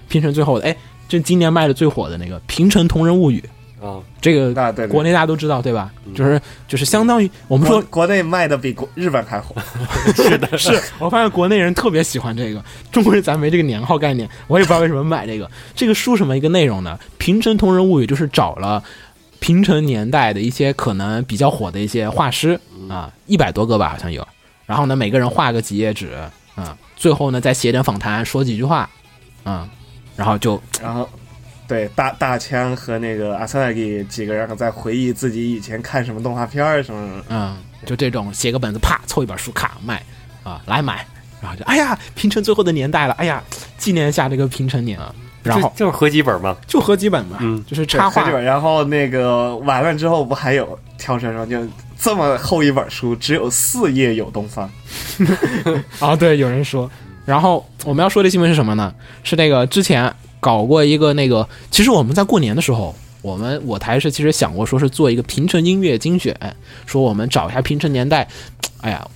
[0.08, 0.76] 平成最后的，哎，
[1.12, 3.44] 这今年卖的最火的那个《平成同人物语》，
[3.86, 5.92] 啊，这个啊，对，对国内大家都知道对吧？
[6.14, 9.54] 就是就是相当于我们说国国内卖的比国日本还火，
[10.56, 15.50] 是 我发现国内人特别喜欢这个，中国人咱没这个年号概念，我也不知道为什么买这个。
[15.76, 16.98] 这个书什么一个内容呢？
[17.18, 18.82] 平成同人物语就是找了
[19.38, 22.58] 平成年代的一些可能比较火的一些画师
[22.88, 24.26] 啊，一百多个吧，好像有。
[24.64, 26.08] 然后呢，每个人画个几页纸
[26.54, 28.88] 啊，最后呢再写点访谈，说几句话，
[29.44, 29.68] 啊，
[30.16, 31.08] 然后就然后。
[31.68, 37.56] 对，大大枪和那个阿萨纳吉几个人在回忆自己以前看什么动画片儿什么什么，嗯，
[37.86, 40.02] 就这种写个本子，啪凑一本书，卡卖
[40.42, 41.06] 啊，来买，
[41.40, 43.42] 然后就哎呀，平成最后的年代了，哎呀，
[43.78, 51.56] 纪念一下这个平成年啊，然后就就是合集本嘛，就合几本嘛，嗯就是插画本，然后那个完了之后不还有跳绳上就
[51.96, 54.70] 这么厚一本书，只有四页有东方，
[56.00, 56.90] 啊，对，有人说。
[57.24, 58.92] 然后我们要说的新闻是什么呢？
[59.22, 66.36] 是那个之前搞过一个那个，其实我们在过年的时候，我们我台是其实想过说是做一个平成音乐精选，
[66.86, 68.26] 说我们找一下平成年代，
[68.80, 69.06] 哎呀。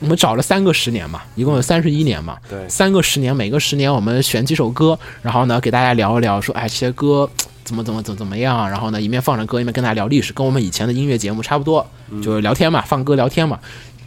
[0.00, 7.26] 我们找了三个十年嘛，一共有三十一年嘛，对三个十年，每个十年我们选几首歌，然后呢给大家聊一聊，说哎这些歌
[7.64, 11.86] 怎么怎么怎么怎么样，然后呢一面放着歌，一面跟大家聊历史，跟我们以前的音乐节目差不多，
[12.22, 13.58] 就是聊天嘛，放歌聊天嘛。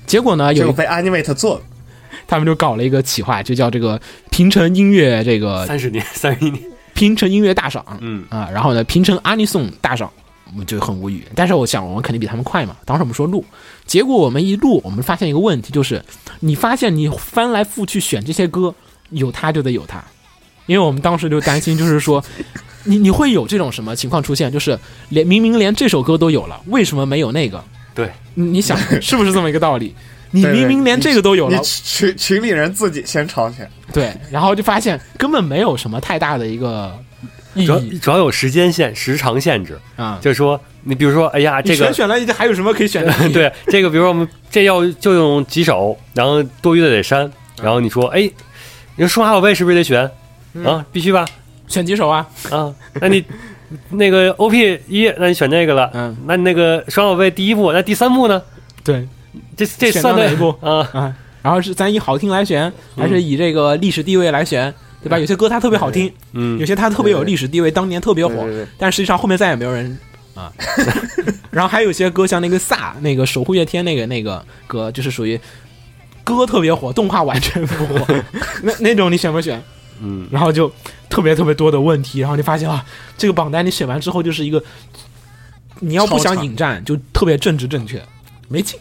[0.06, 1.62] 结果呢有被 Animate 做了，
[2.28, 4.00] 他们就搞了一个企划，就叫这个
[4.30, 6.64] 平成音乐这个三十年， 三十一年，
[6.94, 10.12] 平成音乐大赏嗯，啊，然后呢平成阿尼颂大赏，
[10.52, 11.26] 我们就很无语。
[11.36, 13.44] 但是我想我们肯定比他们快嘛，当时我们说录，
[13.86, 16.04] 结果我们一录，我们发现一个问题，就是
[16.40, 18.74] 你发现你翻来覆去选这些歌，
[19.10, 20.04] 有他就得有他，
[20.66, 22.24] 因为我们当时就担心，就是说。
[22.88, 24.52] 你你会有这种什么情况出现？
[24.52, 24.78] 就是
[25.10, 27.60] 连明明连这首歌都有了，为什么没有那个？
[27.96, 29.96] 对，你你想是不是这么一个道理？
[30.36, 36.94] 你明明连这个都有了你，群群里人自己先吵起来，对，然后就发现根本没有什么太大的一个
[37.54, 40.20] 意主要义主要有时间限、时长限制，啊。
[40.22, 43.14] 就是说，你比如说，哎呀，这个全选了，还有什么可以选的？
[43.32, 47.32] 对这个，比如说我们这要就用几首，然后多余的得删，
[47.62, 48.30] 然后你说，哎，
[48.98, 50.10] 你说数码宝贝是不是得选？
[50.66, 51.26] 啊，必须吧？
[51.68, 52.28] 选几首啊？
[52.52, 53.24] 啊，那你
[53.90, 58.42] 那个 OP 一，那你选这个了，嗯，那你那个双宝贝第一部，那第三部呢？
[58.84, 59.08] 对
[59.56, 60.88] 这这选算哪一部啊？
[60.94, 64.74] 啊，然后是咱以好听来选，还是以这个历史地位来选，
[65.04, 65.18] 对吧？
[65.20, 69.98] 有些歌它特别好听，嗯有些它特别有历史地位，当年特别火，但实际上后面再也没有人
[70.34, 70.52] 啊。
[71.52, 75.40] 然后还有一些歌，像那个萨，那个守护月天那个那个歌，就是属于
[76.24, 78.08] 歌特别火，动画完全不火，
[78.62, 79.62] 那那种你选不选？
[80.02, 80.70] 嗯，然后就
[81.10, 82.84] 特别特别多的问题，然后你发现啊，
[83.18, 84.62] 这个榜单你选完之后就是一个，
[85.80, 88.04] 你要不想引战就特别政治正确，
[88.50, 88.78] 没劲。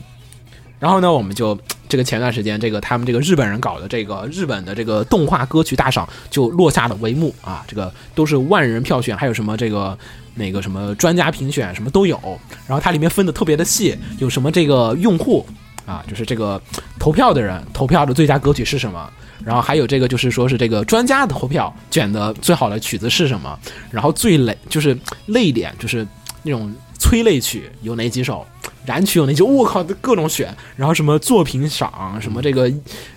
[0.85, 1.59] 然后呢，我们就
[1.89, 9.97] 这个前段时间，这个他们这个日本人搞的这个日本的这个动画歌曲大赏就落下了帷幕啊，这个都是万人票选，还有什么这个
[10.35, 12.20] 那个什么专家评选什么都有。
[12.66, 15.47] 然后它里面分的特别的细，有什么这个用户
[15.87, 16.61] 啊，就是这个
[16.99, 19.11] 投票的人投票的最佳歌曲是什么，
[19.43, 23.59] 然后还有这个就是说是这个专家投票选的最好的曲子是什么，
[23.91, 24.95] 然后最泪就是
[25.28, 26.07] 泪点就是
[26.43, 26.70] 那种
[27.05, 28.47] 催泪曲有哪几首，
[28.87, 32.73] 燃曲有哪几首，我靠，各种选，然后什么作品赏，什么这个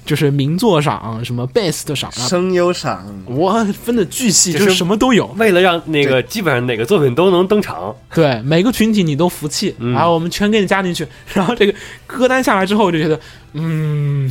[0.05, 5.27] 就是名作赏，什么 best 赏啊，声优赏，我分的巨细，就就是是什么都有。
[5.37, 9.93] 为了让那个基本上哪个作品都能登场，对每个群体你都服气，嗯。
[9.93, 11.07] 然后我们全给你加进去。
[11.33, 11.73] 然后这个
[12.05, 13.17] 歌单下来之后，我就觉得，
[13.53, 14.29] 嗯，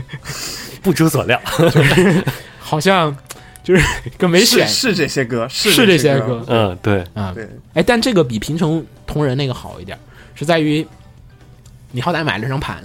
[0.82, 1.40] 不出所料。
[2.58, 3.16] 好像
[3.66, 3.84] 就是
[4.16, 7.32] 跟没选是是这些歌，是是这些些歌嗯，对，啊。
[7.34, 9.98] 对，哎，但这个比平成同人那个好一点，
[10.36, 10.86] 是在于
[11.90, 12.80] 你好歹买了张盘，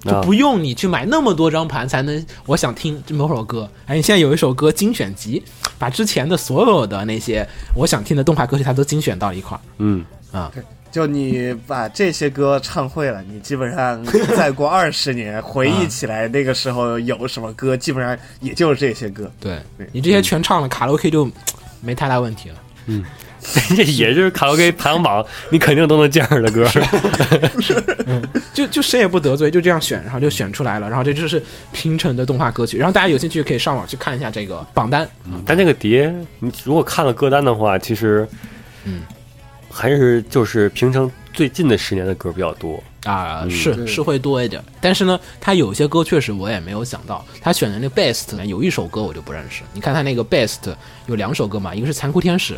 [0.00, 3.70] 就啊不用你去买那么多张盘才能我想听这某首歌。
[3.86, 5.40] 哎，你现在有一首歌精选集，
[5.78, 9.60] 把之前的所有的那些我想听的动画歌曲，它都精选到一块儿。
[9.78, 10.04] 嗯，
[10.94, 14.00] 就你把这些歌唱会了，你基本上
[14.36, 19.28] 再过 二十年回忆起来那个时候有什么歌，基本上也就是这些歌。
[19.40, 21.28] 对对你这些全唱了，卡拉 OK 就
[21.82, 22.56] 没太大问题了。
[23.76, 26.64] 这 也就是卡拉 OK 排行榜， 你肯定都能见着的歌。
[28.52, 30.88] 就就谁也不得罪，就这样选，然后就选出来了。
[30.88, 31.42] 然后这就是
[31.72, 32.78] 平成的动画歌曲。
[32.78, 35.08] 然后大家有兴趣可以上网去看一下这个榜单。
[35.44, 38.28] 但这个碟，你如果看了歌单的话，其实，
[38.84, 39.00] 嗯，
[39.74, 42.82] 还是就是平常最近的十年的歌比较多。
[43.04, 49.62] 啊，嗯是是会多一点，但是呢，他有些歌确实我也没有想到，他选的那 best 有一首歌我就不认识。
[49.74, 50.74] 你看他那个 best
[51.06, 52.56] 有两首歌嘛，一个是残酷天使，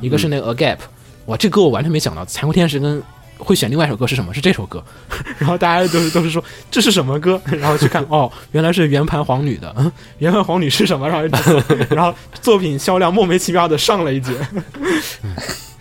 [0.00, 0.78] 一个是那个 a gap，
[1.26, 3.02] 哇，这歌我完全没想到，残酷天使跟
[3.38, 4.32] 会选另外一首歌是什么？
[4.32, 4.84] 是这首歌，
[5.38, 11.08] 然后大家都是都是说这是什么歌，然后去看哦，原来是圆盘皇女的，嗯，圆盘皇女是什么？
[11.08, 11.26] 然后
[11.90, 14.32] 然后作品销量莫名其妙的上了一截。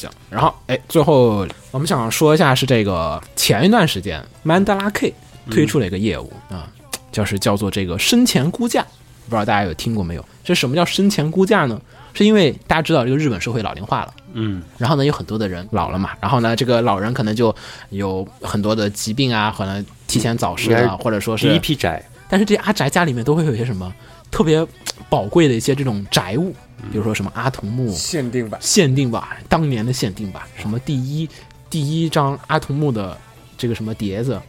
[0.00, 5.12] 行，然后哎，最后我们想说一下是这个前一段时间曼达拉 K
[5.50, 6.68] 推出了一个业务啊、
[7.12, 8.82] 就是叫做这个生前估价，
[9.28, 10.24] 不知道大家有听过没有？
[10.42, 11.80] 这什么叫生前估价呢？
[12.12, 14.14] 是因为大家知道这个日本社会老龄化了。
[14.32, 17.54] 嗯，然后呢，有很多的人老了嘛，然后呢，这个老人可能就
[17.90, 23.92] 有很多的疾病啊，可能提前早逝啊，或者说是第一，批宅，但是这些阿宅家里面都会有一些什么
[24.30, 24.66] 特别
[25.08, 26.52] 宝贵的一些这种宅物，
[26.90, 31.28] 比如说什么阿童木限定版，限定版，当年的限定版，什么第一
[31.68, 33.16] 第一张阿童木的
[33.58, 34.40] 这个什么碟子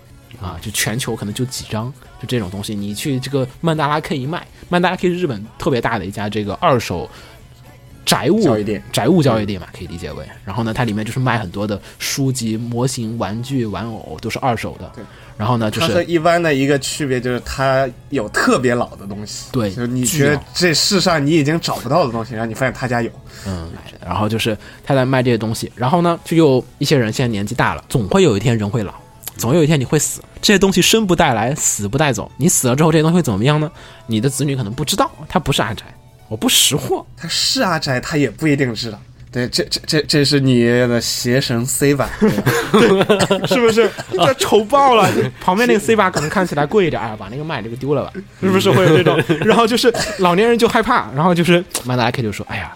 [0.41, 7.09] 啊，就全球可能就几张，就这种东西，你去这个曼达拉 K 一卖，曼达拉 K 是日本特别大的一家这个二手
[8.05, 10.25] 宅物交易店宅物交易店嘛，可以理解为。
[10.43, 15.03] 然后呢，它里面就是卖很多的书籍、模型、玩具、玩偶，都是二手的对。
[15.37, 23.09] 然后呢，就它和是一般的一个区别就是它有特别老的东西，对就是你觉得这世上你已经找不到的东西，然后你发现他家有，
[23.47, 23.71] 嗯，
[24.05, 28.93] 然后就是他在卖这些东西，然后呢，就有一些人现在年纪大了，总会有一天人会老，
[29.37, 33.71] 总有一天你会死，这些东西生不带来，死不带走，你死了之后这些东西会怎么样呢？
[34.05, 35.85] 你的子女可能不知道，他不是阿宅，
[36.31, 38.97] 我不识货，他是阿宅，他也不一定知道。
[39.29, 42.09] 对，这这这这是你的邪神 C 版，
[43.49, 43.91] 是不是？
[44.13, 45.11] 这丑爆了！
[45.43, 49.21] 旁边那个 C 把可能看起来贵一点，哎，把那个卖这个丢了吧， 是不是会有这种？
[49.41, 52.73] 然后就是老年人就害怕，然后就是曼达拉 K 就说，哎呀。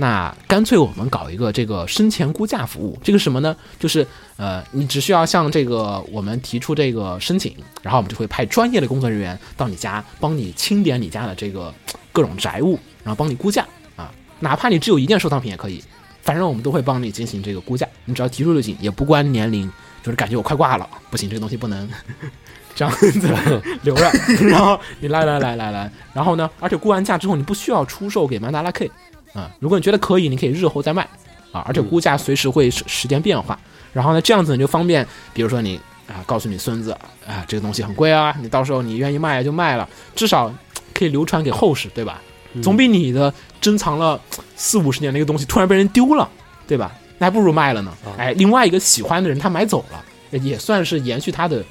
[0.00, 3.56] 那干脆我们搞一个这个生前估价服务，这个什么呢？
[3.80, 4.06] 就是
[4.36, 7.52] 呃，你只需要向这个我们提出这个申请，
[7.82, 11.74] 然后我们就会派专业的工作人员到你家，帮你清点你家的这个
[12.12, 12.78] 各种宅物，
[13.08, 13.66] 然后帮你估价
[13.96, 15.82] 啊，哪怕你只有一件收藏品也可以，
[16.20, 19.66] 反正我们都会帮你进行这个估价，你只要提出就行，也不关年龄，
[20.02, 21.88] 就是感觉我快挂了，不行，这个东西不能
[22.76, 23.10] 这样子
[23.80, 24.12] 留着，
[24.46, 28.90] 然后你来来来来来，然后呢，而且估完价之后，你不需要出售给曼达拉 K
[29.32, 31.02] 啊、如果你觉得可以，你可以日后再卖
[31.50, 33.58] 啊，而且估价随时会时时间变化，
[33.94, 36.92] 然后呢，这样子你就方便，比如说你啊，告诉你孙子
[37.26, 40.52] 啊，这个东西很贵啊，你到时候你愿意卖就卖了，至少
[40.94, 42.20] 可以流传给后世，对吧？
[42.62, 44.20] 总比你的珍藏了
[44.56, 46.28] 四五十年的一个东西突然被人丢了，
[46.66, 46.92] 对吧？
[47.18, 47.92] 那还不如卖了呢。
[48.04, 50.04] 啊哎，另外一个喜欢的人他买走了，
[50.38, 51.64] 也算是延续他的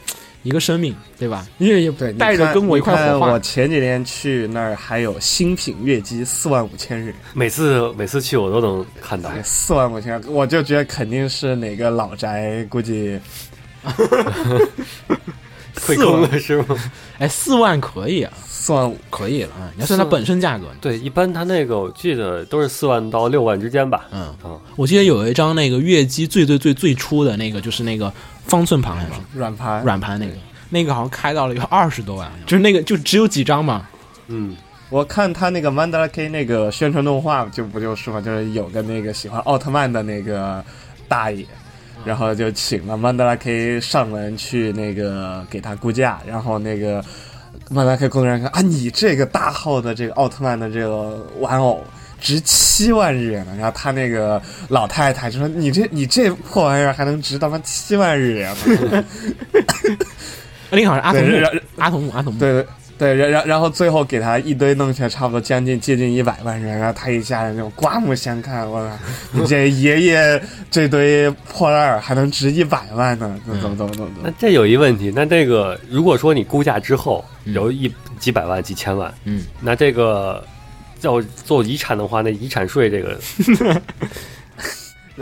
[0.43, 1.47] 一个生命，对吧？
[1.57, 3.39] 因为也对，你带着跟我一块火化我。
[3.39, 9.31] 前几天去那儿还有新品月姬四万五千日元，每次每次去我都能看到。
[9.43, 13.19] 四万五千，我就觉得肯定是哪个老宅，估计
[15.75, 16.77] 退坑了是吗？
[17.19, 18.33] 哎，四万可以啊，
[18.67, 18.97] 四万五。
[19.09, 19.71] 可以了啊！
[19.75, 20.65] 你要算它本身价格。
[20.81, 24.05] 对，一般它那个我记得都是四万到六万之间吧。
[24.11, 28.11] 嗯，啊，我记得有一张那个月姬最最最最初的那个，就是那个
[28.45, 30.33] 方寸盘还是软盘，软盘那个，
[30.69, 33.87] 那个好像开到了有二十多万，就是那个就只有几张嘛。
[34.27, 34.55] 嗯，
[34.89, 40.63] 我看他那个 Mandala K 那个宣传动画，就不就是嘛，就是有个那个喜欢奥特曼的那个
[41.07, 41.45] 大爷，
[42.03, 47.03] 然后就请了 Mandala K 上门去那个给他估价，然后那个
[47.69, 51.83] Mandala K 工作人员看啊，你这个大号的这个奥特曼的这个玩偶。
[52.19, 58.51] 值七万日元呢，然后他那个老太太就说：“你这你这破玩意儿还能值他妈七万日元
[58.89, 59.05] 呢
[60.71, 61.37] 那个好阿童木，
[61.77, 62.39] 阿童木，阿童？”木。
[62.39, 62.65] 对对
[62.97, 68.97] 对，然然然后最后给他一堆弄起来，差不多将近接近一百万人，然后他一家人就刮目相看，我操，
[69.31, 70.41] 你这爷爷
[70.71, 73.39] 这堆破烂儿还能值一百万呢？
[73.45, 74.09] 怎么怎么怎么怎么？
[74.23, 80.43] 那这有一问题，那这个如果说你估价之后有一几百万、几千万，嗯，那这个
[81.01, 83.19] 要做遗产的话，那遗产税这个
[83.59, 83.81] 那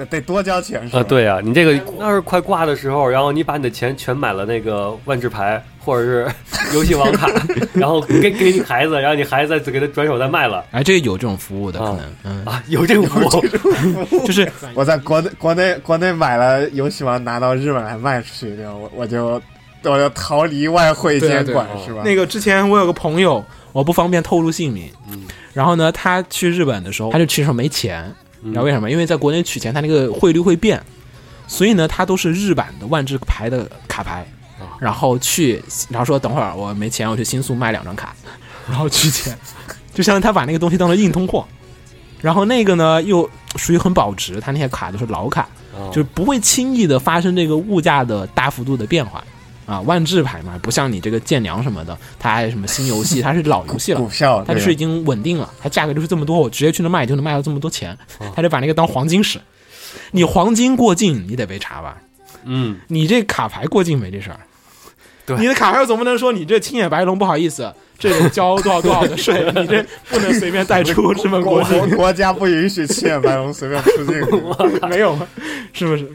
[0.10, 1.00] 得多交钱是吧？
[1.00, 6.28] 啊，对啊，你这个要是快挂的时候，然后你把你的钱全买了那个万智牌或者是
[6.76, 7.28] 游戏王卡，
[7.74, 13.20] 然后给给你孩子，然后你孩子再给他转手再卖了哎，这个有这种服务的可啊能，嗯，啊，有这种服
[14.12, 19.42] 务， 就是我在国内国内国内买了游戏王，拿到日本来卖出去，我我就
[19.84, 22.02] 我就逃离外汇监管啊是吧？
[22.04, 25.24] 那个之前我有个朋友，我不方便透露姓名，嗯
[25.54, 28.16] 然后呢，他去日本的时候，他就其实没钱，嗯
[28.46, 28.92] 你知道为什么？
[28.92, 30.80] 因为在国内取钱，它那个汇率会变，
[31.48, 34.24] 所以呢，它都是日版的万智牌的卡牌
[34.60, 35.60] 啊，然后去，
[35.90, 38.16] 然后说等会儿我没钱，我去新宿卖两张卡，
[38.70, 39.36] 然后取钱，
[39.96, 41.44] 就相当于他把那个东西当做硬通货。
[42.22, 45.42] 然后那个呢，又属于很保值，他那些卡都是老卡，
[45.74, 45.90] 啊。
[45.90, 49.24] 就是不会轻易的发生这个物价的大幅度的变化
[49.66, 49.82] 啊。
[49.82, 57.98] 万智牌嘛，不像你这个剑娘什么的，它还有什么新游戏， 它是老游戏了股，票它就是已经稳定了，它价格就是这么多，我直接去那卖就能卖到这么多钱，
[58.36, 59.40] 他就把那个当黄金使。
[60.12, 61.98] 你黄金过境，你得被查吧？
[62.44, 64.40] 嗯，你这卡牌过境没这事儿。
[65.26, 71.90] 对你的卡牌总不能说你这青眼白龙不好意思，这得交多少多少的税， 你这不能随便带出日本国国境。
[71.98, 74.22] 国家不允许青眼白龙随便出境。
[74.90, 75.18] 没有，
[75.74, 76.08] 是不是？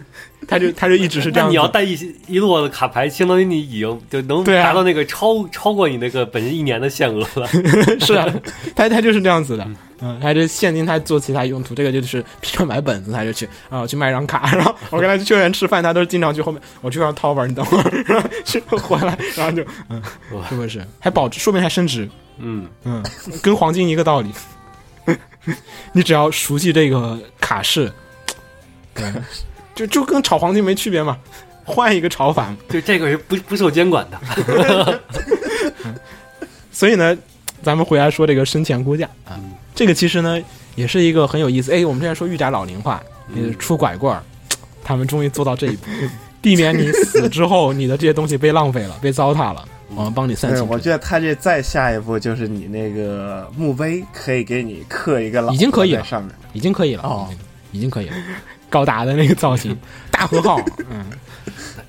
[0.48, 1.92] 他就他就一直是这样你要带一
[2.26, 7.46] 一摞的卡牌，相当于你已经就能达到那个超超过你那个本身一年的限额了。
[8.00, 8.26] 是啊，
[8.74, 9.76] 他他就是这样子的，嗯，
[10.20, 20.02] 他这现金他做其他用途，这个就是平常买本子他就去啊，我去卖张卡， 然后我跟他去园吃饭，他都是经常去后面，我去让掏本，你等会儿，然后去回来，然后就嗯，
[20.48, 20.84] 是不是？
[20.98, 22.08] 还保值，说不定还升值，
[22.38, 23.04] 嗯，嗯，
[23.42, 24.30] 跟黄金一个道理，
[25.92, 27.92] 你只要熟悉这个卡式，
[28.94, 29.12] 对，
[29.74, 31.18] 就就跟炒黄金没区别嘛，
[31.64, 32.46] 换一个炒法。
[32.46, 32.56] 嘛。
[32.68, 35.00] 就这个是不不受监管的。
[36.72, 37.16] 所以呢，
[37.62, 39.38] 咱们回来说这个生前估价啊，
[39.74, 40.40] 这个其实呢
[40.74, 41.72] 也是一个很有意思。
[41.72, 43.02] 哎，我们现在说御宅老龄化，
[43.34, 44.22] 呃，出拐棍儿，
[44.82, 45.86] 他们终于做到这一步，
[46.40, 49.64] 避免你死之后你的这些东西被浪费了、 被糟蹋了，
[49.94, 50.72] 我们帮你算对，清楚。
[50.72, 56.32] 我觉得他这再下一步就是你那个墓碑可以给你刻一个老已经可以了在上面。
[56.52, 57.38] 已经可以了，哦已经
[57.72, 58.14] 已经可以了。
[58.68, 59.76] 高达的那个造型，
[60.10, 60.60] 大和号，
[60.90, 61.04] 嗯，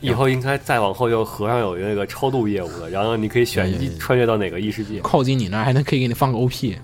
[0.02, 5.00] 以后应该再往后就和尚有那个超度业务了，然后你可以选一穿越到哪个异世界。
[5.02, 6.76] 靠近你那儿还能可以给你放个 OP，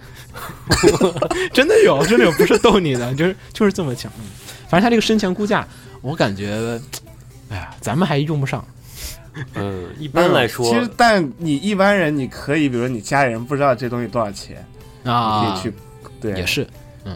[1.51, 4.11] 真的有，真的有，不是逗你的，就是就是这么强。
[4.19, 4.25] 嗯，
[4.69, 5.67] 反正他这个生前估价，
[6.01, 6.79] 我感觉，
[7.49, 8.63] 哎呀，咱们还用不上。
[9.55, 14.65] 嗯， 一般来说，其实但你一般人你可以，比如你家里人不知道这东西多少钱，
[15.03, 15.73] 啊，你可以去，
[16.21, 16.67] 对，也是，
[17.03, 17.15] 嗯，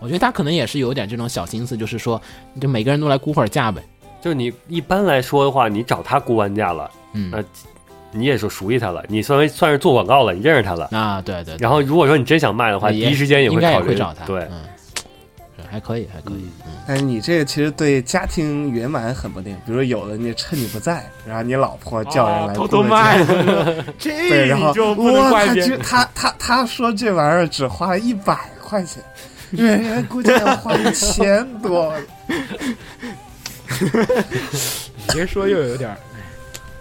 [0.00, 2.20] 我觉得他可能也是有点这种小心思，就是说，
[2.60, 3.82] 就每个人都来估会儿价呗，
[4.20, 7.30] 就是你一般来说的话，你找他估完价了，嗯。
[7.32, 7.44] 呃
[8.12, 10.88] 你也是熟悉他了，你算为算是做广告了，你认识他了。
[10.92, 11.56] 啊，对对，对。
[11.60, 14.62] 然后如果说你真想卖的话，第一时间也会考虑会找他，对，嗯，
[15.70, 23.22] 还可以，还可以，嗯，但是你这个其实对家庭圆满很不利，比如有的你趁你不在，然后你老婆叫人来哦偷偷卖，
[23.98, 25.70] 这对，然后你就不能哇，怪别人。
[25.72, 29.02] 他就他他他说这玩意儿只花了一百块钱，
[29.50, 31.92] 人家估计要花一千多。
[35.08, 35.96] 你别说又有点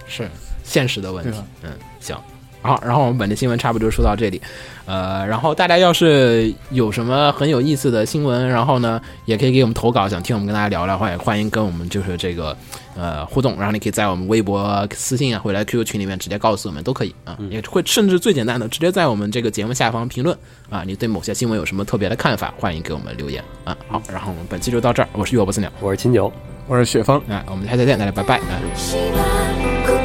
[0.07, 0.30] 是。
[0.64, 1.38] 现实的问题。
[1.62, 2.18] 嗯，行，
[2.64, 4.41] 好，然后我们本期新闻差不多就说到这里，
[4.88, 12.57] 呃，然后大家要是有什么很有意思的新闻，然后呢，也可以给我们投稿，想听我们跟大家聊聊的话，也欢迎跟我们就是这个
[12.95, 20.36] 呃互动，然后你可以在我们微博私信啊，或者来 QQ 群里面直接告诉我们都可以啊，也会甚至最简单的直接在我们这个节目下方评论。
[20.72, 23.44] 啊，你对某些新闻有什么特别的看法，欢迎给我们留言。
[23.64, 23.78] 啊。
[23.88, 26.34] 好，然后我们本期就到这儿，我是月波斯鸟，我是秦九，
[26.68, 27.18] 我是雪峰。
[27.30, 30.05] 啊，我们下期再见，大家拜拜啊。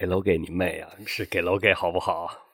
[0.00, 0.88] 给楼给你妹啊！
[1.06, 2.49] 是给楼给好不好？